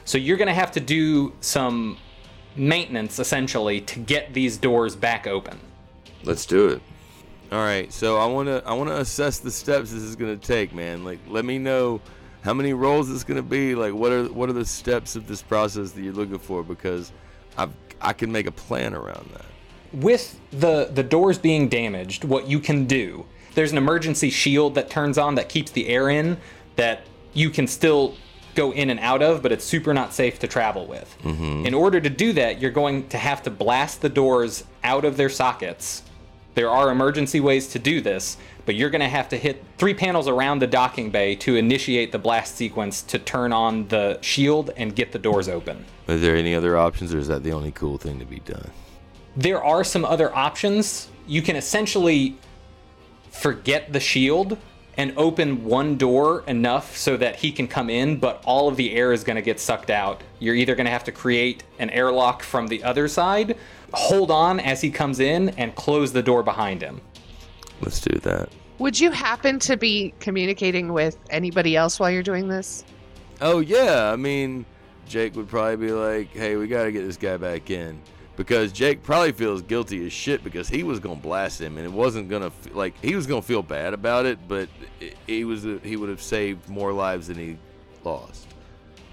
[0.05, 1.99] So you're going to have to do some
[2.57, 5.59] maintenance essentially to get these doors back open.
[6.25, 6.83] Let's do it.
[7.53, 10.39] All right, so I want to I want to assess the steps this is going
[10.39, 11.05] to take, man.
[11.05, 12.01] Like let me know
[12.43, 15.27] how many rolls it's going to be, like what are what are the steps of
[15.27, 17.11] this process that you're looking for because
[17.57, 19.47] I've I can make a plan around that.
[19.93, 24.91] with the the doors being damaged, what you can do, there's an emergency shield that
[24.91, 26.39] turns on that keeps the air in
[26.77, 27.03] that
[27.35, 28.15] you can still
[28.55, 31.17] go in and out of, but it's super not safe to travel with.
[31.23, 31.67] Mm-hmm.
[31.67, 35.17] In order to do that, you're going to have to blast the doors out of
[35.17, 36.03] their sockets.
[36.55, 38.37] There are emergency ways to do this,
[38.67, 42.11] but you're going to have to hit three panels around the docking bay to initiate
[42.11, 45.85] the blast sequence to turn on the shield and get the doors open.
[46.09, 48.71] Are there any other options, or is that the only cool thing to be done?
[49.37, 51.09] there are some other options.
[51.27, 52.37] You can essentially
[53.31, 54.59] forget the shield
[54.97, 58.93] and open one door enough so that he can come in, but all of the
[58.95, 60.23] air is going to get sucked out.
[60.39, 63.57] You're either going to have to create an airlock from the other side,
[63.95, 67.01] hold on as he comes in, and close the door behind him.
[67.81, 68.51] Let's do that.
[68.79, 72.85] Would you happen to be communicating with anybody else while you're doing this?
[73.41, 74.67] Oh yeah, I mean,
[75.07, 78.01] Jake would probably be like, "Hey, we got to get this guy back in."
[78.41, 81.93] Because Jake probably feels guilty as shit because he was gonna blast him and it
[81.93, 84.71] wasn't gonna f- like he was gonna feel bad about it, but
[85.27, 87.59] he was he would have saved more lives than he
[88.03, 88.49] lost.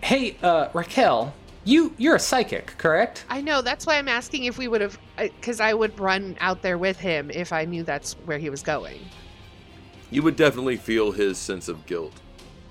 [0.01, 1.33] Hey, uh, Raquel,
[1.65, 3.25] you you're a psychic, correct?
[3.29, 3.61] I know.
[3.61, 6.97] That's why I'm asking if we would have, because I would run out there with
[6.97, 9.01] him if I knew that's where he was going.
[10.09, 12.13] You would definitely feel his sense of guilt.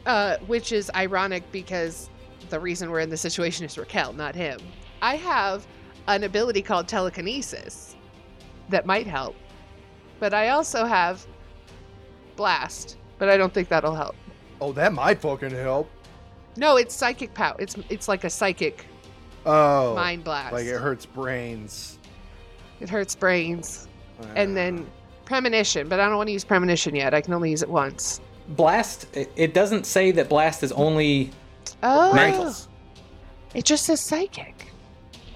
[0.06, 2.08] Uh, which is ironic because
[2.48, 4.58] the reason we're in this situation is Raquel, not him.
[5.02, 5.66] I have
[6.08, 7.96] an ability called telekinesis
[8.68, 9.34] that might help,
[10.20, 11.26] but I also have
[12.36, 14.16] blast, but I don't think that'll help.
[14.60, 15.90] Oh, that might fucking help.
[16.56, 17.56] No, it's psychic power.
[17.58, 18.86] It's it's like a psychic
[19.44, 20.52] Oh, mind blast.
[20.52, 21.98] like it hurts brains.
[22.80, 23.88] It hurts brains.
[24.20, 24.26] Ah.
[24.34, 24.86] And then
[25.24, 27.12] premonition, but I don't want to use premonition yet.
[27.14, 28.20] I can only use it once.
[28.50, 29.06] Blast.
[29.16, 31.30] It, it doesn't say that blast is only
[31.82, 32.68] Oh, mentals.
[33.54, 34.65] it just says psychic.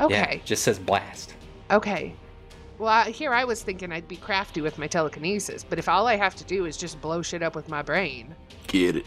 [0.01, 1.35] Yeah, Okay, it just says blast.
[1.71, 2.15] okay.
[2.79, 6.07] Well, I, here I was thinking I'd be crafty with my telekinesis, but if all
[6.07, 8.35] I have to do is just blow shit up with my brain,
[8.69, 9.07] Get it?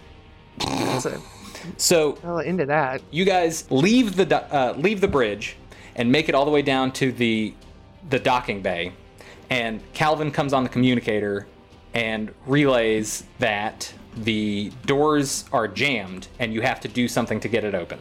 [0.60, 1.20] that's a,
[1.78, 3.02] So well into that.
[3.10, 5.56] you guys leave the uh, leave the bridge
[5.96, 7.54] and make it all the way down to the
[8.10, 8.92] the docking bay,
[9.50, 11.48] and Calvin comes on the communicator
[11.96, 17.64] and relays that the doors are jammed and you have to do something to get
[17.64, 17.98] it open.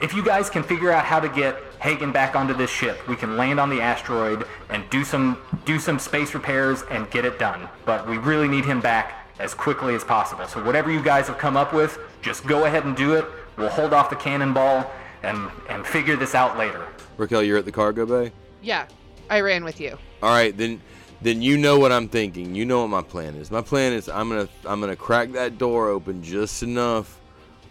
[0.00, 3.16] If you guys can figure out how to get Hagen back onto this ship, we
[3.16, 7.38] can land on the asteroid and do some do some space repairs and get it
[7.38, 7.68] done.
[7.84, 10.46] But we really need him back as quickly as possible.
[10.46, 13.24] So whatever you guys have come up with, Just go ahead and do it.
[13.56, 14.90] We'll hold off the cannonball
[15.22, 16.86] and and figure this out later.
[17.16, 18.32] Raquel, you're at the cargo bay.
[18.62, 18.86] Yeah,
[19.30, 19.96] I ran with you.
[20.22, 20.80] All right, then
[21.22, 22.54] then you know what I'm thinking.
[22.54, 23.50] You know what my plan is.
[23.50, 27.20] My plan is I'm gonna I'm gonna crack that door open just enough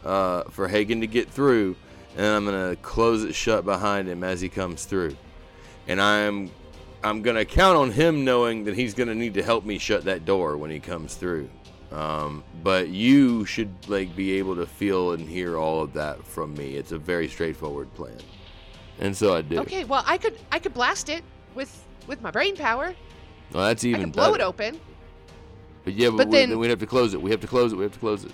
[0.05, 1.75] uh, for Hagen to get through,
[2.15, 5.15] and then I'm gonna close it shut behind him as he comes through.
[5.87, 6.51] And I'm
[7.03, 10.25] I'm gonna count on him knowing that he's gonna need to help me shut that
[10.25, 11.49] door when he comes through.
[11.91, 16.53] Um, but you should like be able to feel and hear all of that from
[16.55, 16.75] me.
[16.75, 18.17] It's a very straightforward plan,
[18.99, 19.59] and so I do.
[19.59, 21.23] Okay, well I could I could blast it
[21.53, 22.95] with with my brain power.
[23.51, 24.43] Well, that's I even could blow better.
[24.43, 24.79] it open.
[25.83, 27.21] But yeah, but, But we, then- then we'd have to close it.
[27.21, 27.75] We have to close it.
[27.75, 28.31] We have to close it.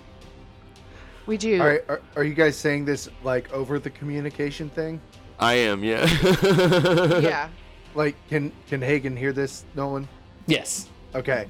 [1.30, 1.62] We do.
[1.62, 5.00] All right, are, are you guys saying this like over the communication thing?
[5.38, 6.10] I am, yeah.
[7.20, 7.50] yeah.
[7.94, 10.10] Like, can can Hagen hear this, Nolan?
[10.48, 10.90] Yes.
[11.14, 11.48] Okay.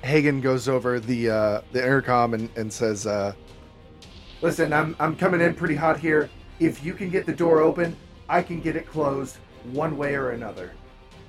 [0.00, 3.34] Hagen goes over the uh, the intercom and, and says, uh,
[4.40, 6.30] "Listen, I'm I'm coming in pretty hot here.
[6.58, 7.98] If you can get the door open,
[8.30, 9.36] I can get it closed
[9.72, 10.72] one way or another."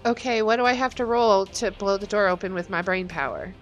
[0.05, 3.09] Okay, what do I have to roll to blow the door open with my brain
[3.09, 3.53] power?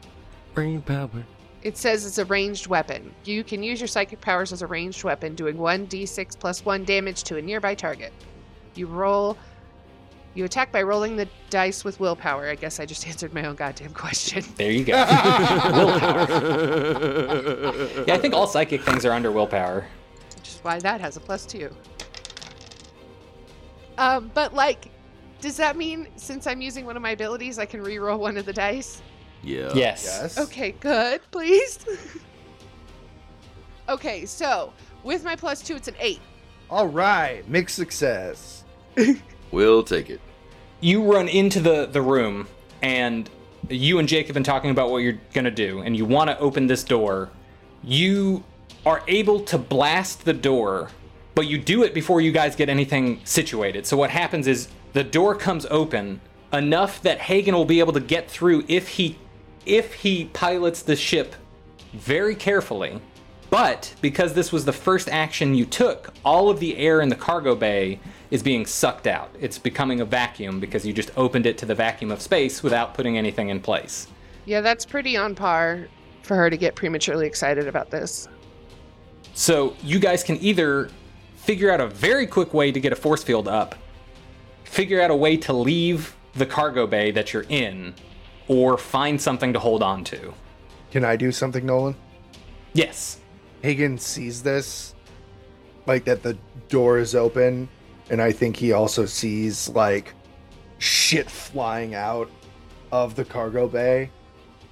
[0.54, 1.26] Brain power.
[1.68, 3.14] It says it's a ranged weapon.
[3.26, 7.24] You can use your psychic powers as a ranged weapon, doing 1d6 plus 1 damage
[7.24, 8.14] to a nearby target.
[8.76, 9.38] You roll.
[10.34, 12.48] You attack by rolling the dice with willpower.
[12.48, 14.46] I guess I just answered my own goddamn question.
[14.56, 14.94] There you go.
[15.74, 16.28] willpower.
[18.08, 19.86] Yeah, I think all psychic things are under willpower.
[20.38, 21.70] Which is why that has a plus 2.
[23.98, 24.90] Um, but like,
[25.42, 28.46] does that mean since I'm using one of my abilities, I can re-roll one of
[28.46, 29.02] the dice?
[29.44, 29.72] Yeah.
[29.74, 30.04] Yes.
[30.06, 30.38] Yes.
[30.38, 31.80] Okay, good, please.
[33.90, 34.74] okay, so
[35.04, 36.20] with my plus two, it's an eight.
[36.70, 37.48] All right.
[37.50, 38.64] Mixed success.
[39.52, 40.20] We'll take it.
[40.82, 42.48] You run into the the room
[42.82, 43.30] and
[43.70, 46.30] you and Jake have been talking about what you're going to do and you want
[46.30, 47.30] to open this door.
[47.84, 48.44] You
[48.86, 50.90] are able to blast the door,
[51.36, 53.86] but you do it before you guys get anything situated.
[53.86, 56.22] So what happens is the door comes open
[56.54, 59.18] enough that Hagen will be able to get through if he
[59.68, 61.36] if he pilots the ship
[61.94, 63.02] very carefully.
[63.50, 67.16] But because this was the first action you took, all of the air in the
[67.16, 68.00] cargo bay
[68.30, 69.34] is being sucked out.
[69.40, 72.94] It's becoming a vacuum because you just opened it to the vacuum of space without
[72.94, 74.08] putting anything in place.
[74.46, 75.88] Yeah, that's pretty on par
[76.24, 78.28] for her to get prematurely excited about this.
[79.34, 80.90] So you guys can either
[81.36, 83.76] figure out a very quick way to get a force field up,
[84.66, 87.94] figure out a way to leave the cargo bay that you're in,
[88.48, 90.34] or find something to hold on to.
[90.92, 91.96] Can I do something, Nolan?
[92.74, 93.20] Yes.
[93.62, 94.96] Hagen sees this,
[95.86, 96.38] like that the
[96.70, 97.68] door is open,
[98.10, 100.14] and I think he also sees like
[100.78, 102.30] shit flying out
[102.92, 104.12] of the cargo bay.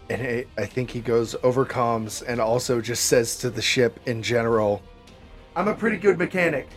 [0.10, 4.00] And it, I think he goes over comms and also just says to the ship
[4.06, 4.84] in general,
[5.56, 6.68] "I'm a pretty good mechanic.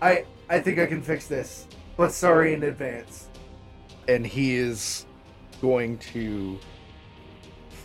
[0.00, 3.28] I I think I can fix this, but sorry in advance."
[4.08, 5.04] And he is
[5.62, 6.58] going to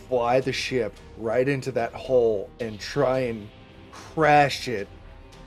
[0.08, 3.48] fly the ship right into that hole and try and
[3.92, 4.88] crash it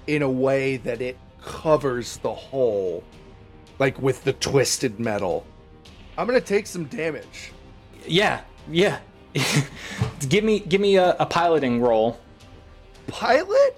[0.08, 3.04] in a way that it covers the hole
[3.80, 5.46] like with the twisted metal.
[6.18, 7.52] I'm gonna take some damage.
[8.08, 8.42] Yeah.
[8.70, 9.00] Yeah.
[10.30, 12.20] give me give me a, a piloting roll.
[13.08, 13.78] Pilot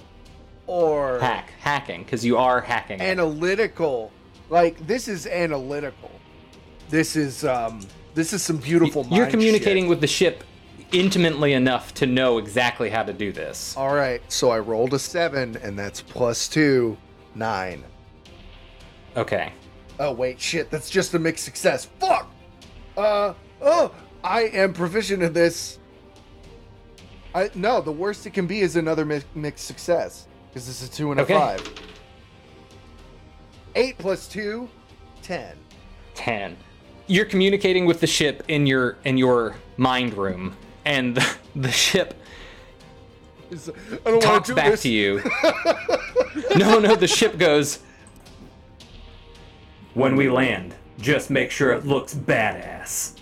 [0.68, 1.54] or Hack.
[1.60, 3.02] Hacking, because you are hacking.
[3.02, 4.12] analytical.
[4.50, 6.12] Like this is analytical.
[6.90, 7.80] This is um
[8.14, 9.90] this is some beautiful You're communicating shit.
[9.90, 10.44] with the ship
[10.92, 13.76] intimately enough to know exactly how to do this.
[13.76, 16.96] All right, so I rolled a 7 and that's plus 2,
[17.36, 17.84] 9.
[19.18, 19.52] Okay.
[20.00, 21.86] Oh wait, shit, that's just a mixed success.
[22.00, 22.32] Fuck.
[22.98, 23.92] Uh oh,
[24.24, 25.80] I am proficient in this.
[27.36, 30.90] I no, the worst it can be is another mi- mixed success because this is
[30.90, 31.34] two and a Okay.
[31.36, 31.74] five.
[33.76, 34.70] Eight plus two,
[35.22, 35.56] ten.
[36.16, 36.56] 10
[37.08, 42.14] you're communicating with the ship in your in your mind room and the, the ship
[43.52, 43.56] I
[44.06, 44.82] don't talks to back this.
[44.84, 45.18] to you
[46.56, 47.80] no no the ship goes
[49.94, 53.14] when we land just make sure it looks badass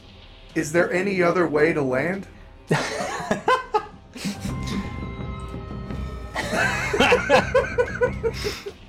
[0.56, 2.28] Is there any other way to land?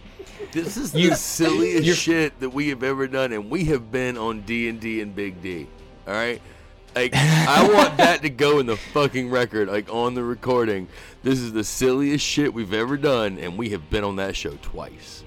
[0.52, 4.16] This is You- the silliest shit that we have ever done, and we have been
[4.18, 5.66] on D and D and Big D.
[6.06, 6.40] All right,
[6.94, 10.88] like I want that to go in the fucking record, like on the recording.
[11.22, 14.58] This is the silliest shit we've ever done, and we have been on that show
[14.62, 15.24] twice.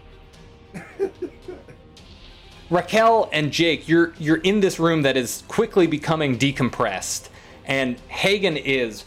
[2.69, 7.29] Raquel and Jake, you're you're in this room that is quickly becoming decompressed,
[7.65, 9.05] and Hagen is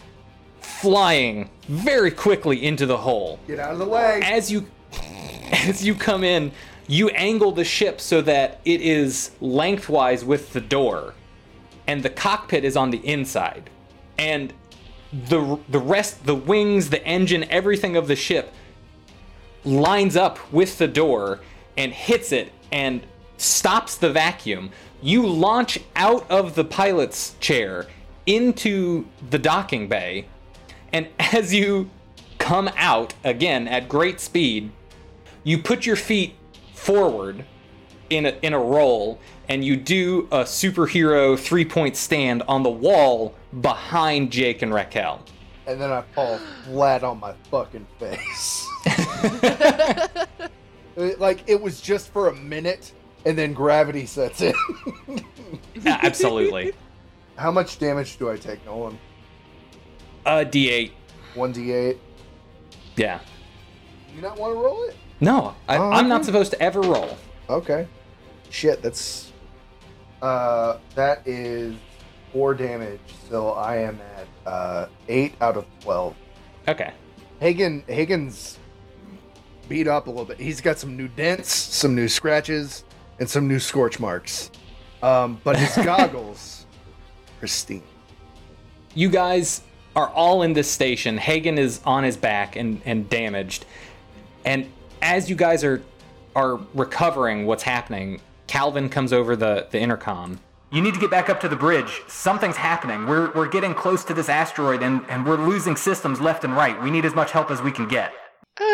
[0.60, 3.38] flying very quickly into the hole.
[3.46, 4.20] Get out of the way.
[4.24, 4.66] As you
[5.52, 6.52] as you come in,
[6.86, 11.14] you angle the ship so that it is lengthwise with the door,
[11.86, 13.70] and the cockpit is on the inside,
[14.18, 14.52] and
[15.12, 18.52] the the rest, the wings, the engine, everything of the ship
[19.64, 21.40] lines up with the door
[21.76, 23.02] and hits it and
[23.36, 24.70] stops the vacuum.
[25.00, 27.86] You launch out of the pilot's chair
[28.26, 30.26] into the docking bay,
[30.92, 31.90] and as you
[32.38, 34.70] come out again at great speed,
[35.48, 36.34] you put your feet
[36.74, 37.44] forward
[38.10, 39.18] in a, in a roll
[39.48, 45.24] and you do a superhero three point stand on the wall behind Jake and Raquel.
[45.66, 48.66] And then I fall flat on my fucking face.
[50.98, 52.92] Like it was just for a minute,
[53.24, 54.52] and then gravity sets in.
[55.80, 56.72] Yeah, Absolutely.
[57.36, 58.98] How much damage do I take, Nolan?
[60.26, 60.90] Uh, a D8.
[61.34, 62.00] One d eight.
[62.96, 63.20] Yeah.
[64.12, 64.96] You not want to roll it?
[65.20, 67.16] No, I, Oh, I'm not supposed to ever roll.
[67.48, 67.86] Okay.
[68.50, 69.32] Shit, that's
[70.22, 71.74] uh that is
[72.32, 73.00] four damage.
[73.28, 76.14] So I am at uh eight out of twelve.
[76.66, 76.92] Okay.
[77.40, 78.58] Hagen Hagen's
[79.68, 80.38] beat up a little bit.
[80.40, 82.84] He's got some new dents, some new scratches,
[83.18, 84.50] and some new scorch marks.
[85.02, 86.66] Um, but his goggles,
[87.38, 87.82] pristine.
[88.94, 89.60] You guys
[89.94, 91.18] are all in this station.
[91.18, 93.64] Hagen is on his back and, and damaged.
[94.44, 94.70] And
[95.02, 95.82] as you guys are
[96.36, 100.38] are recovering what's happening, Calvin comes over the, the intercom.
[100.70, 102.02] You need to get back up to the bridge.
[102.06, 103.06] Something's happening.
[103.06, 106.80] We're, we're getting close to this asteroid and, and we're losing systems left and right.
[106.82, 108.12] We need as much help as we can get.
[108.60, 108.64] Uh,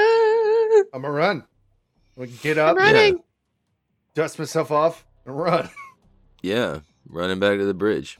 [0.92, 1.44] I'm gonna run.
[2.16, 3.22] We can get up, I'm running.
[4.14, 5.68] dust myself off, and run.
[6.42, 8.18] Yeah, running back to the bridge.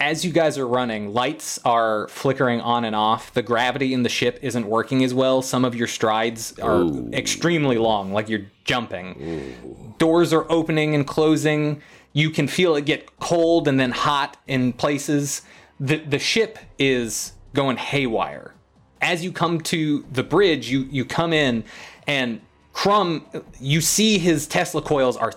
[0.00, 3.32] As you guys are running, lights are flickering on and off.
[3.32, 5.40] The gravity in the ship isn't working as well.
[5.40, 7.10] Some of your strides are Ooh.
[7.12, 9.94] extremely long, like you're jumping.
[9.98, 11.80] Doors are opening and closing.
[12.12, 15.42] You can feel it get cold and then hot in places.
[15.80, 18.54] The the ship is going haywire.
[19.00, 21.64] As you come to the bridge, you you come in
[22.06, 22.40] and
[22.74, 23.24] Crumb,
[23.60, 25.32] you see his Tesla coils are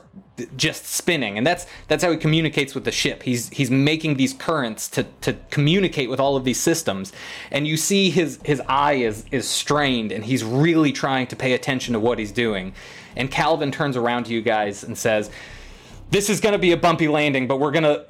[0.55, 3.23] just spinning, and that's that's how he communicates with the ship.
[3.23, 7.13] He's he's making these currents to to communicate with all of these systems,
[7.51, 11.53] and you see his his eye is is strained, and he's really trying to pay
[11.53, 12.73] attention to what he's doing.
[13.15, 15.29] And Calvin turns around to you guys and says,
[16.11, 18.05] "This is going to be a bumpy landing, but we're gonna."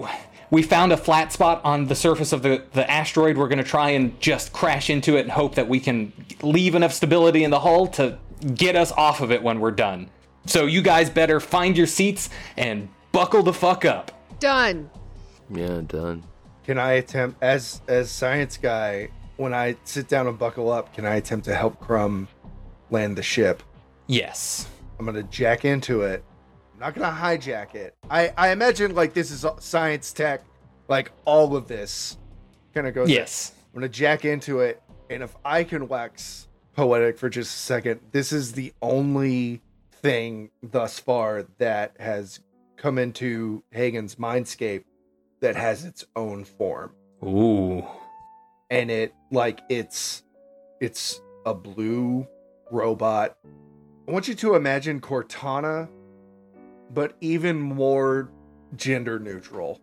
[0.49, 3.38] We found a flat spot on the surface of the, the asteroid.
[3.38, 6.73] We're going to try and just crash into it and hope that we can leave
[6.73, 8.17] enough stability in the hull to
[8.55, 10.09] get us off of it when we're done.
[10.48, 14.12] So you guys better find your seats and buckle the fuck up.
[14.39, 14.89] Done.
[15.50, 16.24] Yeah, done.
[16.64, 20.93] Can I attempt as as science guy when I sit down and buckle up?
[20.93, 22.28] Can I attempt to help Crumb
[22.89, 23.62] land the ship?
[24.08, 24.68] Yes.
[24.98, 26.24] I'm gonna jack into it.
[26.74, 27.95] I'm not gonna hijack it.
[28.10, 30.43] I I imagine like this is science tech,
[30.88, 32.18] like all of this
[32.74, 33.10] kind of goes.
[33.10, 33.54] Yes.
[33.74, 38.00] I'm gonna jack into it, and if I can wax poetic for just a second,
[38.12, 39.62] this is the only
[40.02, 42.39] thing thus far that has
[42.78, 44.84] come into Hagen's mindscape
[45.41, 46.91] that has its own form,
[47.24, 47.86] Ooh.
[48.70, 50.24] and it like it's
[50.82, 52.28] it's a blue
[52.72, 53.38] robot.
[54.08, 55.89] I want you to imagine Cortana,
[56.93, 58.32] but even more
[58.76, 59.80] gender neutral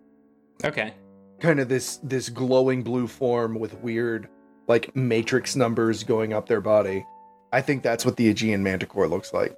[0.63, 0.93] Okay.
[1.41, 4.29] kind of this this glowing blue form with weird
[4.69, 7.05] like matrix numbers going up their body.
[7.53, 9.57] I think that's what the Aegean Manticore looks like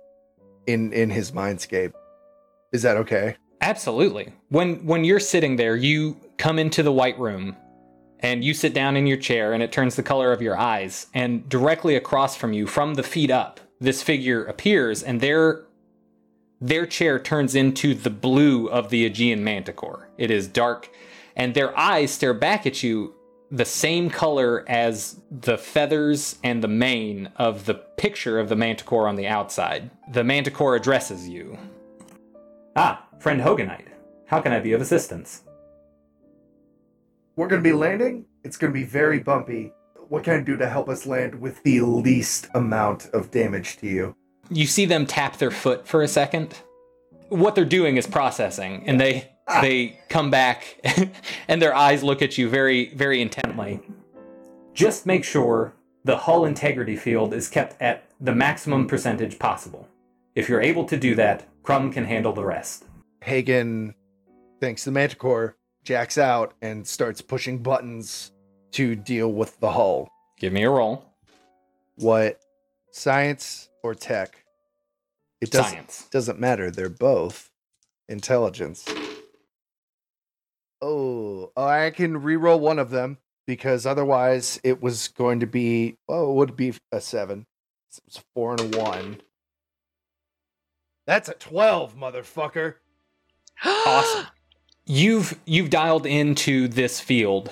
[0.66, 1.92] in in his mindscape.
[2.72, 3.36] Is that okay?
[3.60, 4.32] Absolutely.
[4.48, 7.56] When when you're sitting there, you come into the white room
[8.20, 11.06] and you sit down in your chair and it turns the color of your eyes
[11.14, 15.64] and directly across from you from the feet up, this figure appears and their
[16.60, 20.08] their chair turns into the blue of the Aegean Manticore.
[20.16, 20.88] It is dark
[21.34, 23.15] and their eyes stare back at you
[23.50, 29.06] the same color as the feathers and the mane of the picture of the manticore
[29.06, 29.90] on the outside.
[30.12, 31.58] The manticore addresses you.
[32.74, 33.88] Ah, friend Hoganite.
[34.26, 35.42] How can I be of assistance?
[37.36, 38.26] We're going to be landing.
[38.44, 39.72] It's going to be very bumpy.
[40.08, 43.86] What can I do to help us land with the least amount of damage to
[43.86, 44.16] you?
[44.50, 46.54] You see them tap their foot for a second.
[47.28, 50.80] What they're doing is processing, and they they come back
[51.48, 53.80] and their eyes look at you very, very intently.
[54.74, 55.74] Just make sure
[56.04, 59.88] the hull integrity field is kept at the maximum percentage possible.
[60.34, 62.84] If you're able to do that, Crumb can handle the rest.
[63.22, 63.94] Hagen
[64.60, 68.32] thanks the Manticore, jacks out and starts pushing buttons
[68.72, 70.08] to deal with the hull.
[70.38, 71.04] Give me a roll.
[71.96, 72.40] What?
[72.90, 74.44] Science or tech?
[75.40, 76.08] It doesn't Science.
[76.10, 76.70] doesn't matter.
[76.70, 77.50] They're both
[78.08, 78.84] intelligence.
[80.82, 85.96] Oh, oh, I can re-roll one of them because otherwise it was going to be
[86.08, 87.46] well, it would be a seven.
[87.96, 89.20] It was a four and one.
[91.06, 92.74] That's a twelve, motherfucker.
[93.64, 94.26] Awesome.
[94.84, 97.50] You've you've dialed into this field.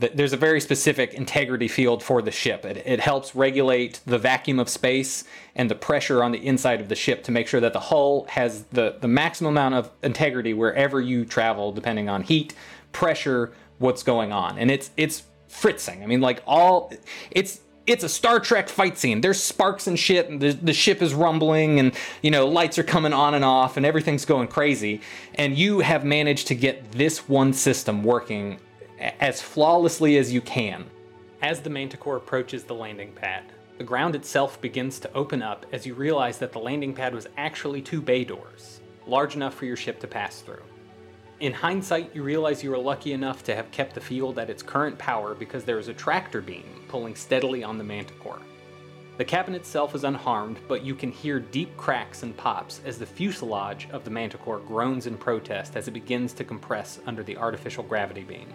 [0.00, 2.64] Th- There's a very specific integrity field for the ship.
[2.64, 5.24] It, it helps regulate the vacuum of space
[5.54, 8.26] and the pressure on the inside of the ship to make sure that the hull
[8.30, 12.54] has the, the maximum amount of integrity wherever you travel, depending on heat,
[12.92, 14.58] pressure, what's going on.
[14.58, 16.02] And it's it's fritzing.
[16.02, 16.92] I mean, like all
[17.30, 19.20] it's it's a Star Trek fight scene.
[19.20, 21.92] There's sparks and shit, and the, the ship is rumbling, and
[22.22, 25.00] you know lights are coming on and off, and everything's going crazy.
[25.34, 28.60] And you have managed to get this one system working
[29.00, 30.84] as flawlessly as you can.
[31.42, 33.44] As the Manticore approaches the landing pad,
[33.78, 37.26] the ground itself begins to open up as you realize that the landing pad was
[37.38, 40.62] actually two bay doors, large enough for your ship to pass through.
[41.40, 44.62] In hindsight, you realize you were lucky enough to have kept the field at its
[44.62, 48.42] current power because there is a tractor beam pulling steadily on the Manticore.
[49.16, 53.06] The cabin itself is unharmed, but you can hear deep cracks and pops as the
[53.06, 57.84] fuselage of the Manticore groans in protest as it begins to compress under the artificial
[57.84, 58.48] gravity beam.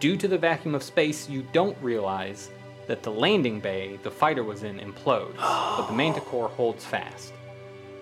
[0.00, 2.50] Due to the vacuum of space, you don't realize
[2.86, 7.32] that the landing bay the fighter was in implodes, but the Manticore holds fast.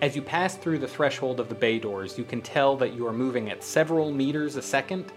[0.01, 3.07] As you pass through the threshold of the bay doors, you can tell that you
[3.07, 5.11] are moving at several meters a second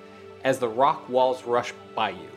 [0.44, 2.28] as the rock walls rush by you.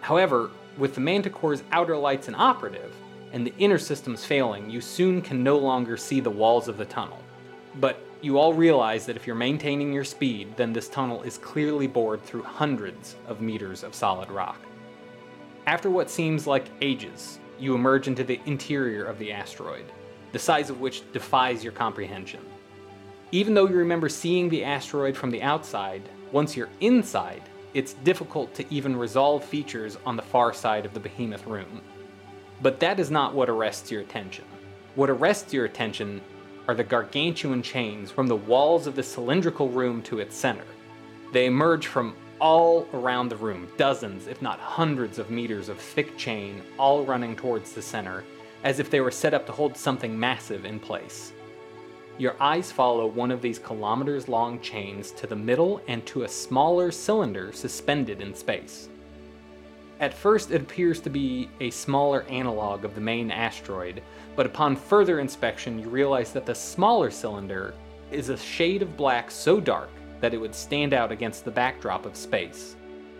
[0.00, 2.94] However, with the Manticore's outer lights inoperative
[3.32, 6.84] and the inner systems failing, you soon can no longer see the walls of the
[6.84, 7.18] tunnel.
[7.80, 11.86] But you all realize that if you're maintaining your speed, then this tunnel is clearly
[11.86, 14.60] bored through hundreds of meters of solid rock.
[15.66, 19.84] After what seems like ages, you emerge into the interior of the asteroid,
[20.32, 22.40] the size of which defies your comprehension.
[23.30, 26.02] Even though you remember seeing the asteroid from the outside,
[26.32, 27.42] once you're inside,
[27.74, 31.82] it's difficult to even resolve features on the far side of the behemoth room.
[32.62, 34.44] But that is not what arrests your attention.
[34.94, 36.20] What arrests your attention
[36.68, 40.64] are the gargantuan chains from the walls of the cylindrical room to its center.
[41.32, 46.16] They emerge from all around the room, dozens, if not hundreds of meters of thick
[46.18, 48.22] chain, all running towards the center,
[48.64, 51.32] as if they were set up to hold something massive in place.
[52.18, 56.28] Your eyes follow one of these kilometers long chains to the middle and to a
[56.28, 58.88] smaller cylinder suspended in space.
[60.00, 64.02] At first, it appears to be a smaller analog of the main asteroid,
[64.36, 67.74] but upon further inspection, you realize that the smaller cylinder
[68.12, 69.90] is a shade of black so dark
[70.20, 72.76] that it would stand out against the backdrop of space,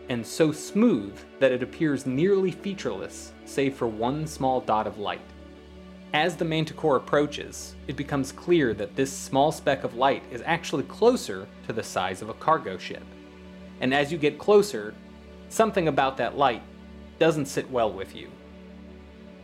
[0.09, 5.21] and so smooth that it appears nearly featureless, save for one small dot of light.
[6.15, 10.85] As the Manticore approaches, it becomes clear that this small speck of light is actually
[10.85, 13.05] closer to the size of a cargo ship.
[13.81, 14.95] And as you get closer,
[15.49, 16.63] something about that light
[17.19, 18.31] doesn't sit well with you.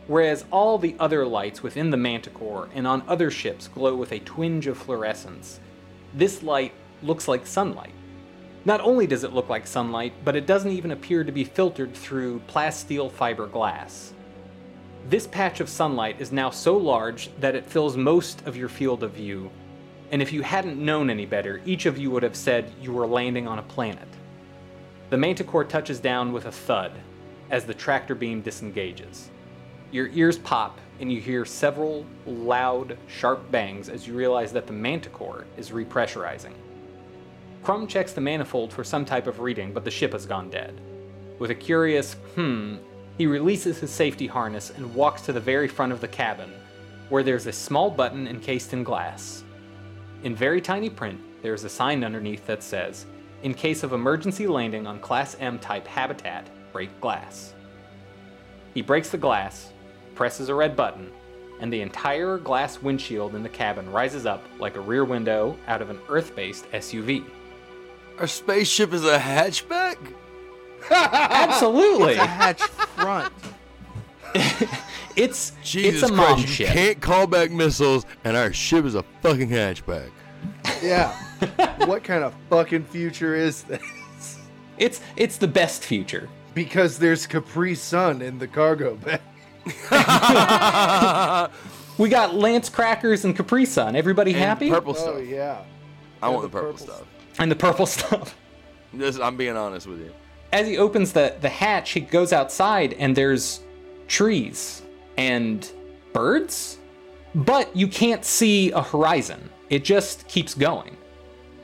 [0.07, 4.19] Whereas all the other lights within the Manticore and on other ships glow with a
[4.19, 5.59] twinge of fluorescence,
[6.13, 7.93] this light looks like sunlight.
[8.65, 11.93] Not only does it look like sunlight, but it doesn't even appear to be filtered
[11.93, 14.13] through plasteel fiber glass.
[15.09, 19.03] This patch of sunlight is now so large that it fills most of your field
[19.03, 19.51] of view,
[20.11, 23.07] and if you hadn't known any better, each of you would have said you were
[23.07, 24.07] landing on a planet.
[25.09, 26.91] The Manticore touches down with a thud
[27.51, 29.29] as the tractor beam disengages.
[29.91, 34.73] Your ears pop, and you hear several loud, sharp bangs as you realize that the
[34.73, 36.53] Manticore is repressurizing.
[37.61, 40.79] Crumb checks the manifold for some type of reading, but the ship has gone dead.
[41.37, 42.77] With a curious hmm,
[43.17, 46.51] he releases his safety harness and walks to the very front of the cabin,
[47.09, 49.43] where there's a small button encased in glass.
[50.23, 53.05] In very tiny print, there is a sign underneath that says,
[53.45, 57.53] In case of emergency landing on Class M type habitat, break glass.
[58.73, 59.71] He breaks the glass,
[60.15, 61.11] presses a red button,
[61.59, 65.83] and the entire glass windshield in the cabin rises up like a rear window out
[65.83, 67.23] of an Earth based SUV.
[68.17, 69.97] Our spaceship is a hatchback?
[70.89, 72.13] Absolutely!
[72.13, 73.33] It's a hatch front.
[75.15, 78.95] It's Jesus it's a Christ, mom you can't call back missiles, and our ship is
[78.95, 80.09] a fucking hatchback.
[80.83, 81.17] Yeah.
[81.85, 84.39] what kind of fucking future is this?
[84.77, 86.29] It's it's the best future.
[86.53, 89.19] Because there's Capri Sun in the cargo bay.
[91.97, 93.95] We got Lance crackers and Capri Sun.
[93.95, 94.69] Everybody And happy?
[94.69, 95.13] Purple stuff.
[95.15, 95.29] Oh stuff.
[95.29, 95.61] yeah.
[96.21, 97.03] I Yeah, want the the purple, purple stuff.
[97.39, 98.37] and the purple stuff.
[98.93, 100.11] This, I'm being honest with you.
[100.51, 103.61] as he opens the, the hatch, he goes outside and there's
[104.09, 104.81] trees
[105.17, 105.71] and
[106.11, 106.79] birds,
[107.33, 109.49] but you can't see a horizon.
[109.69, 110.97] It just keeps going.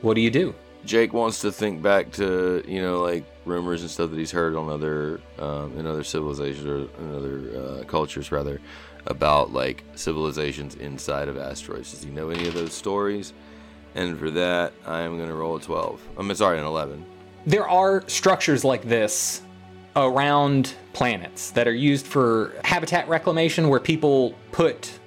[0.02, 0.54] What do you do?
[0.84, 4.56] Jake wants to think back to you know like rumors and stuff that he's heard
[4.56, 8.60] on other um, in other civilizations or in other uh, cultures rather
[9.06, 11.92] about like civilizations inside of asteroids.
[11.92, 13.32] Does he know any of those stories?
[13.94, 16.02] And for that, I am gonna roll a twelve.
[16.18, 17.04] I'm sorry, an eleven.
[17.46, 19.42] There are structures like this
[19.94, 24.98] around planets that are used for habitat reclamation where people put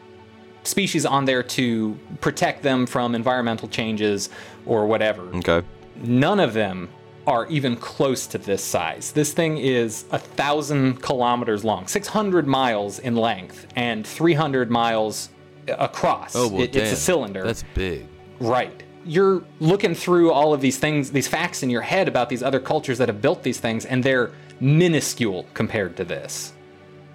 [0.63, 4.29] species on there to protect them from environmental changes
[4.65, 5.23] or whatever.
[5.35, 5.65] Okay.
[5.97, 6.89] None of them
[7.27, 9.11] are even close to this size.
[9.11, 15.29] This thing is a thousand kilometers long, 600 miles in length, and 300 miles
[15.67, 16.35] across.
[16.35, 17.43] Oh well, It- it's a cylinder.
[17.43, 18.05] That's big.
[18.39, 18.83] Right.
[19.07, 22.59] You're looking through all of these things, these facts in your head about these other
[22.59, 26.53] cultures that have built these things, and they're minuscule compared to this.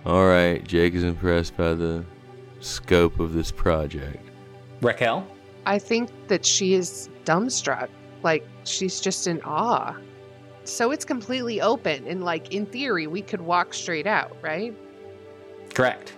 [0.06, 2.04] All right, Jake is impressed by the
[2.60, 4.24] scope of this project.
[4.80, 5.26] Raquel?
[5.70, 7.90] I think that she is dumbstruck.
[8.24, 9.96] Like she's just in awe.
[10.64, 14.74] So it's completely open and like in theory we could walk straight out, right?
[15.72, 16.12] Correct.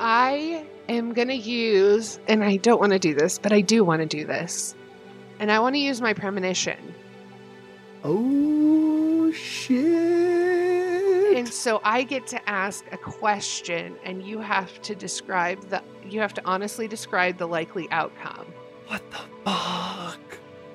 [0.00, 3.84] I am going to use and I don't want to do this, but I do
[3.84, 4.74] want to do this.
[5.38, 6.92] And I want to use my premonition.
[8.02, 9.78] Oh shit!
[11.36, 16.18] And so I get to ask a question and you have to describe the you
[16.18, 18.52] have to honestly describe the likely outcome.
[18.88, 20.20] What the fuck?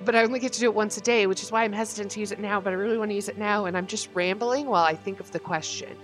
[0.05, 2.11] But I only get to do it once a day, which is why I'm hesitant
[2.11, 4.09] to use it now, but I really want to use it now and I'm just
[4.13, 5.95] rambling while I think of the question.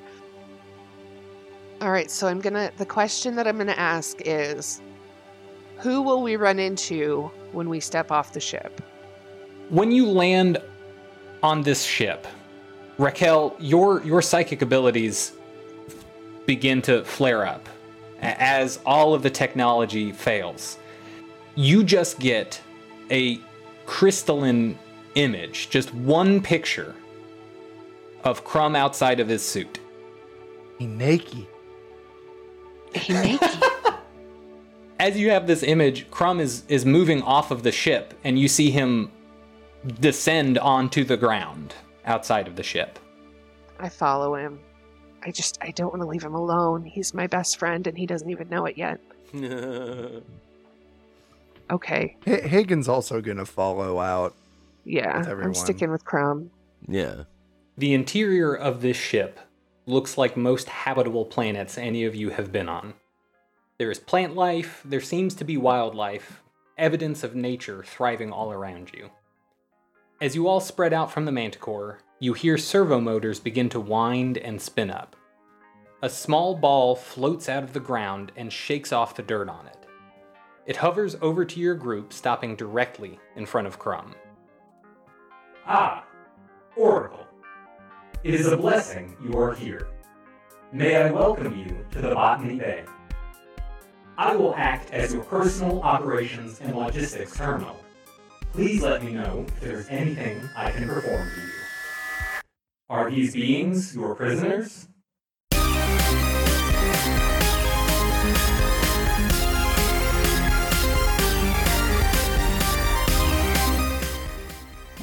[1.81, 4.81] All right, so I'm going to the question that I'm going to ask is
[5.77, 8.81] who will we run into when we step off the ship?
[9.69, 10.57] When you land
[11.41, 12.27] on this ship,
[12.97, 15.31] Raquel, your your psychic abilities
[16.45, 17.69] begin to flare up
[18.21, 20.78] as all of the technology fails.
[21.59, 22.61] You just get
[23.11, 23.37] a
[23.85, 24.79] crystalline
[25.15, 26.95] image, just one picture
[28.23, 29.77] of Crumb outside of his suit.
[30.77, 31.47] He naked.
[32.95, 33.61] He naked.
[35.01, 38.47] As you have this image, Crumb is is moving off of the ship, and you
[38.47, 39.11] see him
[39.99, 42.99] descend onto the ground outside of the ship.
[43.81, 44.61] I follow him.
[45.23, 46.85] I just I don't want to leave him alone.
[46.85, 49.01] He's my best friend and he doesn't even know it yet.
[51.71, 52.17] Okay.
[52.25, 54.35] H- Hagen's also gonna follow out.
[54.85, 55.19] Yeah.
[55.19, 56.51] With I'm sticking with Crumb.
[56.87, 57.23] yeah.
[57.77, 59.39] The interior of this ship
[59.85, 62.93] looks like most habitable planets any of you have been on.
[63.77, 66.43] There is plant life, there seems to be wildlife,
[66.77, 69.09] evidence of nature thriving all around you.
[70.19, 74.37] As you all spread out from the manticore, you hear servo motors begin to wind
[74.37, 75.15] and spin up.
[76.01, 79.78] A small ball floats out of the ground and shakes off the dirt on it.
[80.69, 84.13] It hovers over to your group, stopping directly in front of Crumb.
[85.65, 86.05] Ah,
[86.75, 87.25] Oracle.
[88.23, 89.87] It is a blessing you are here.
[90.71, 92.85] May I welcome you to the Botany Bay.
[94.15, 97.83] I will act as your personal operations and logistics terminal.
[98.53, 102.43] Please let me know if there is anything I can perform for you.
[102.91, 104.88] Are these beings your prisoners?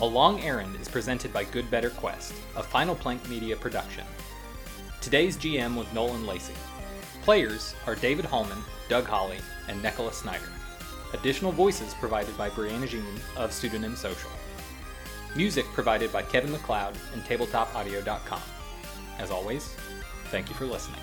[0.06, 4.04] A Long Errand is presented by Good Better Quest, a Final Plank Media production.
[5.00, 6.54] Today's GM was Nolan Lacey.
[7.22, 10.48] Players are David Hallman, Doug Holly, and Nicola Snyder.
[11.12, 14.30] Additional voices provided by Brianna Jean of Pseudonym Social.
[15.34, 18.42] Music provided by Kevin MacLeod and TabletopAudio.com.
[19.18, 19.74] As always,
[20.30, 21.00] thank you for listening.